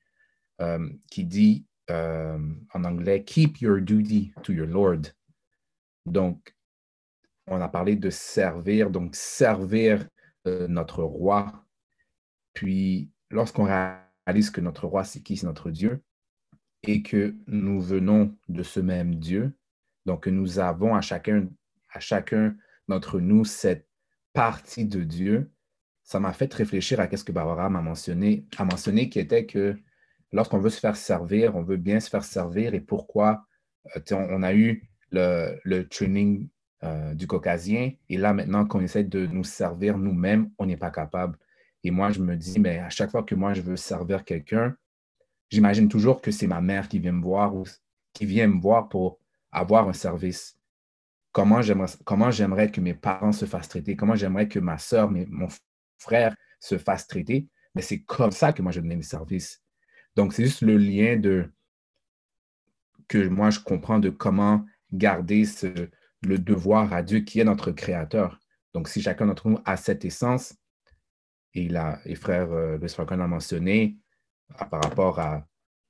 [0.60, 5.12] euh, qui dit en anglais Keep your duty to your Lord.
[6.04, 6.54] Donc,
[7.46, 10.08] on a parlé de servir, donc servir
[10.44, 11.64] notre roi.
[12.54, 15.36] Puis, lorsqu'on réalise que notre roi, c'est qui?
[15.36, 16.02] C'est notre Dieu
[16.82, 19.56] et que nous venons de ce même Dieu.
[20.04, 21.48] Donc, nous avons à chacun,
[21.92, 22.56] à chacun
[22.88, 23.88] d'entre nous cette
[24.32, 25.50] partie de Dieu.
[26.04, 29.76] Ça m'a fait réfléchir à ce que Barbara m'a mentionné, a mentionné, qui était que
[30.32, 33.46] lorsqu'on veut se faire servir, on veut bien se faire servir et pourquoi
[33.96, 36.48] euh, on, a eu le, training
[36.82, 40.90] euh, du caucasien et là maintenant qu'on essaie de nous servir nous-mêmes, on n'est pas
[40.90, 41.38] capable.
[41.84, 44.74] Et moi, je me dis, mais à chaque fois que moi je veux servir quelqu'un,
[45.50, 47.64] j'imagine toujours que c'est ma mère qui vient me voir ou
[48.12, 49.20] qui vient me voir pour
[49.52, 50.58] avoir un service.
[51.32, 55.48] Comment j'aimerais, que mes parents se fassent traiter, comment j'aimerais que ma soeur, mon
[55.98, 57.46] frère se fassent traiter?
[57.74, 59.62] Mais c'est comme ça que moi je donne mes services.
[60.16, 61.50] Donc, c'est juste le lien de
[63.08, 65.88] que moi je comprends de comment garder ce,
[66.22, 68.40] le devoir à Dieu qui est notre créateur.
[68.74, 70.54] Donc, si chacun d'entre nous a cette essence,
[71.54, 71.68] et,
[72.04, 73.96] et frère euh, Louis a mentionné,
[74.70, 75.46] par rapport à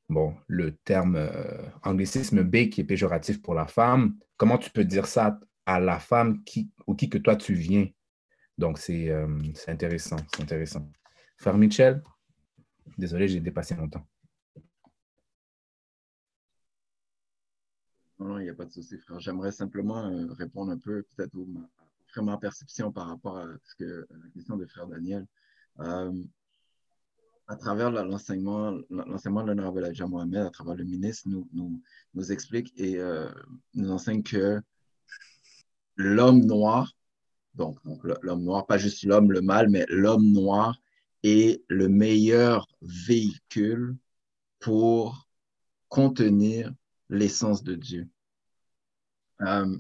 [0.08, 4.84] bon, le terme euh, anglicisme B qui est péjoratif pour la femme, comment tu peux
[4.84, 7.86] dire ça à la femme qui, ou qui que toi tu viens?
[8.58, 9.26] Donc, c'est euh,
[9.66, 10.88] intéressant, c'est intéressant.
[11.36, 12.02] Frère Michel,
[12.96, 13.88] désolé, j'ai dépassé mon.
[18.18, 19.20] Non, il n'y a pas de souci, frère.
[19.20, 21.36] J'aimerais simplement euh, répondre un peu, peut-être,
[22.16, 25.26] à ma perception par rapport à ce que, la question de frère Daniel
[27.48, 31.80] à travers l'enseignement, l'enseignement de l'honorable Elijah Mohamed, à travers le ministre, nous, nous,
[32.14, 33.28] nous explique et euh,
[33.74, 34.60] nous enseigne que
[35.96, 36.92] l'homme noir,
[37.54, 40.80] donc, l'homme noir, pas juste l'homme, le mal, mais l'homme noir
[41.22, 43.96] est le meilleur véhicule
[44.58, 45.28] pour
[45.88, 46.72] contenir
[47.08, 48.08] l'essence de Dieu.
[49.42, 49.78] Euh,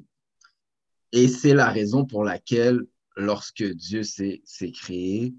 [1.12, 2.80] et c'est la raison pour laquelle,
[3.16, 5.34] lorsque Dieu s'est créé,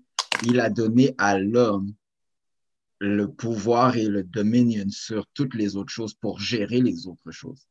[0.46, 1.94] il a donné à l'homme
[3.00, 7.68] le pouvoir et le dominion sur toutes les autres choses pour gérer les autres choses.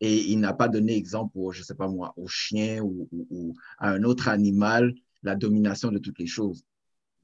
[0.00, 3.90] Et il n'a pas donné exemple, au, je sais pas moi, au chien ou, à
[3.90, 6.64] un autre animal la domination de toutes les choses.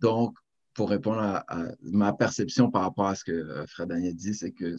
[0.01, 0.37] Donc,
[0.75, 1.45] pour répondre à,
[1.83, 4.77] ma perception par rapport à ce que euh, Fred Daniel dit, c'est que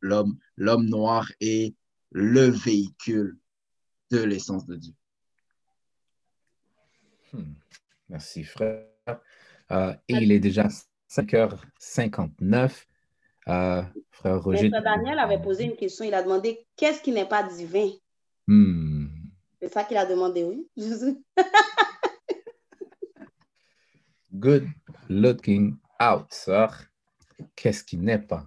[0.00, 1.74] l'homme, l'homme noir est
[2.10, 3.38] le véhicule
[4.10, 4.92] de l'essence de Dieu.
[7.32, 7.54] Hmm.
[8.08, 8.86] Merci, frère.
[9.70, 10.66] Euh, et il est déjà
[11.08, 12.86] 5h59.
[13.48, 14.68] Euh, frère Roger.
[14.68, 16.04] Frère Daniel avait posé une question.
[16.04, 17.90] Il a demandé qu'est-ce qui n'est pas divin?
[18.46, 19.06] Hmm.
[19.60, 20.68] C'est ça qu'il a demandé, oui.
[24.32, 24.68] Good
[25.10, 26.84] looking out, sœur.
[27.56, 28.46] Qu'est-ce qui n'est pas?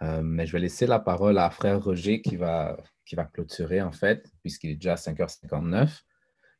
[0.00, 3.82] Euh, mais je vais laisser la parole à frère Roger qui va, qui va clôturer,
[3.82, 5.90] en fait, puisqu'il est déjà 5h59.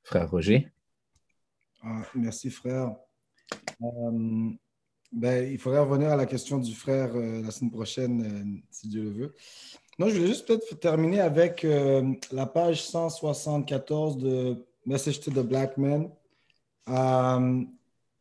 [0.03, 0.69] Frère Roger?
[1.83, 2.95] Ah, merci, frère.
[3.83, 4.51] Euh,
[5.13, 9.05] ben, il faudrait revenir à la question du frère euh, la semaine prochaine, si Dieu
[9.05, 9.35] le veut.
[9.99, 11.67] Non, je voulais juste peut-être terminer avec
[12.33, 16.11] la page 174 de Message to the Black Man,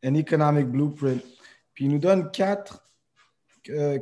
[0.04, 1.22] An Economic Blueprint.
[1.74, 2.84] Puis il nous donne quatre,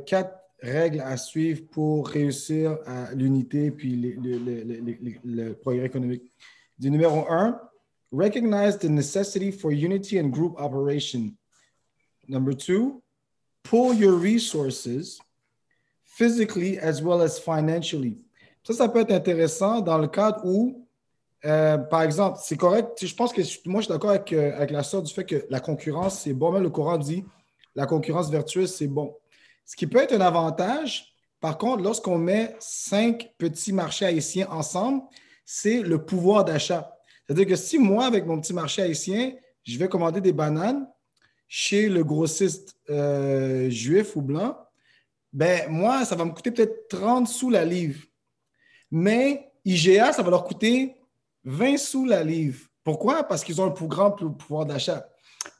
[0.05, 6.23] quatre règles à suivre pour réussir à l'unité puis le progrès économique.
[6.77, 7.59] Du numéro un,
[8.11, 11.35] recognize the necessity for unity and group operation.
[12.27, 13.01] Number two,
[13.63, 15.19] pull your resources
[16.03, 18.25] physically as well as financially.
[18.63, 20.87] Ça, ça peut être intéressant dans le cadre où,
[21.45, 23.05] euh, par exemple, c'est correct.
[23.05, 25.45] Je pense que moi, je suis d'accord avec, euh, avec la sorte du fait que
[25.49, 26.51] la concurrence, c'est bon.
[26.51, 27.25] Même le Coran dit
[27.75, 29.15] la concurrence vertueuse, c'est bon.
[29.65, 35.01] Ce qui peut être un avantage, par contre, lorsqu'on met cinq petits marchés haïtiens ensemble,
[35.45, 36.95] c'est le pouvoir d'achat.
[37.25, 39.33] C'est-à-dire que si moi, avec mon petit marché haïtien,
[39.63, 40.87] je vais commander des bananes,
[41.47, 44.57] chez le grossiste euh, juif ou blanc,
[45.33, 48.01] ben moi, ça va me coûter peut-être 30 sous la livre.
[48.89, 50.95] Mais IGA, ça va leur coûter
[51.43, 52.59] 20 sous la livre.
[52.83, 53.23] Pourquoi?
[53.23, 55.07] Parce qu'ils ont un plus grand pouvoir d'achat.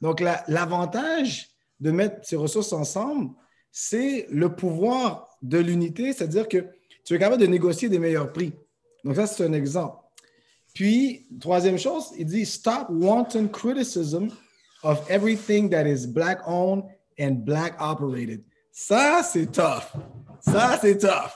[0.01, 3.31] Donc, l'avantage de mettre ces ressources ensemble,
[3.71, 6.65] c'est le pouvoir de l'unité, c'est-à-dire que
[7.03, 8.53] tu es capable de négocier des meilleurs prix.
[9.03, 9.97] Donc, ça, c'est un exemple.
[10.73, 14.29] Puis, troisième chose, il dit Stop wanton criticism
[14.83, 16.83] of everything that is black owned
[17.19, 18.43] and black operated.
[18.71, 19.93] Ça, c'est tough.
[20.39, 21.31] Ça, c'est tough.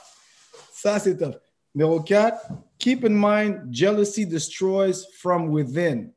[0.72, 1.36] Ça, c'est tough.
[1.74, 2.48] Numéro 4,
[2.78, 6.12] keep in mind jealousy destroys from within.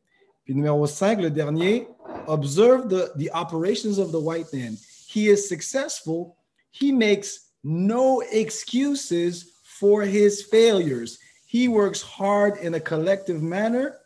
[0.45, 1.87] Puis numéro 5, le dernier,
[2.27, 4.77] observe the, the operations of the white man.
[5.07, 6.37] He is successful.
[6.71, 11.19] He makes no excuses for his failures.
[11.45, 13.97] He works hard in a collective manner.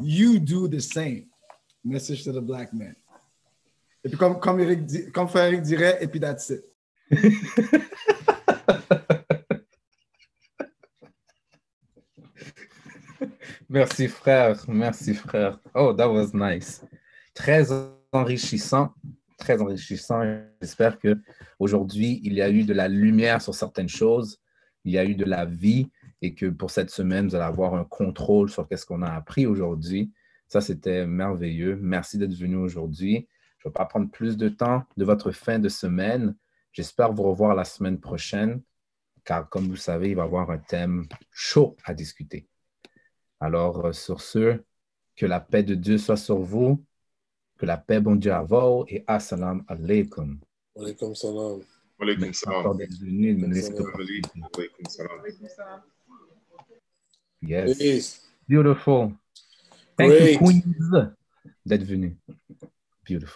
[0.00, 1.26] You do the same.
[1.84, 2.96] Message to the black man.
[4.04, 6.62] Et puis, comme, comme, Eric, comme Eric dirait, et puis that's it.
[13.76, 14.56] Merci, frère.
[14.68, 15.60] Merci, frère.
[15.74, 16.82] Oh, that was nice.
[17.34, 17.66] Très
[18.10, 18.94] enrichissant.
[19.36, 20.22] Très enrichissant.
[20.62, 21.20] J'espère que
[21.58, 24.40] aujourd'hui il y a eu de la lumière sur certaines choses.
[24.86, 25.90] Il y a eu de la vie
[26.22, 29.44] et que pour cette semaine, vous allez avoir un contrôle sur ce qu'on a appris
[29.44, 30.10] aujourd'hui.
[30.48, 31.78] Ça, c'était merveilleux.
[31.78, 33.28] Merci d'être venu aujourd'hui.
[33.58, 36.34] Je ne vais pas prendre plus de temps de votre fin de semaine.
[36.72, 38.62] J'espère vous revoir la semaine prochaine,
[39.22, 42.48] car comme vous savez, il va y avoir un thème chaud à discuter.
[43.40, 44.58] Alors, euh, sur ce,
[45.14, 46.84] que la paix de Dieu soit sur vous,
[47.58, 50.38] que la paix bon Dieu à vous et assalamu alaikum.
[50.76, 51.60] Alaikum salam.
[51.98, 52.78] Alaikum salam.
[52.78, 53.48] Alaikum
[54.88, 55.82] salam.
[57.42, 58.22] Yes.
[58.48, 59.12] Beautiful.
[59.96, 61.12] Thank you, Queens,
[61.64, 62.16] d'être venu.
[63.08, 63.24] Beautiful.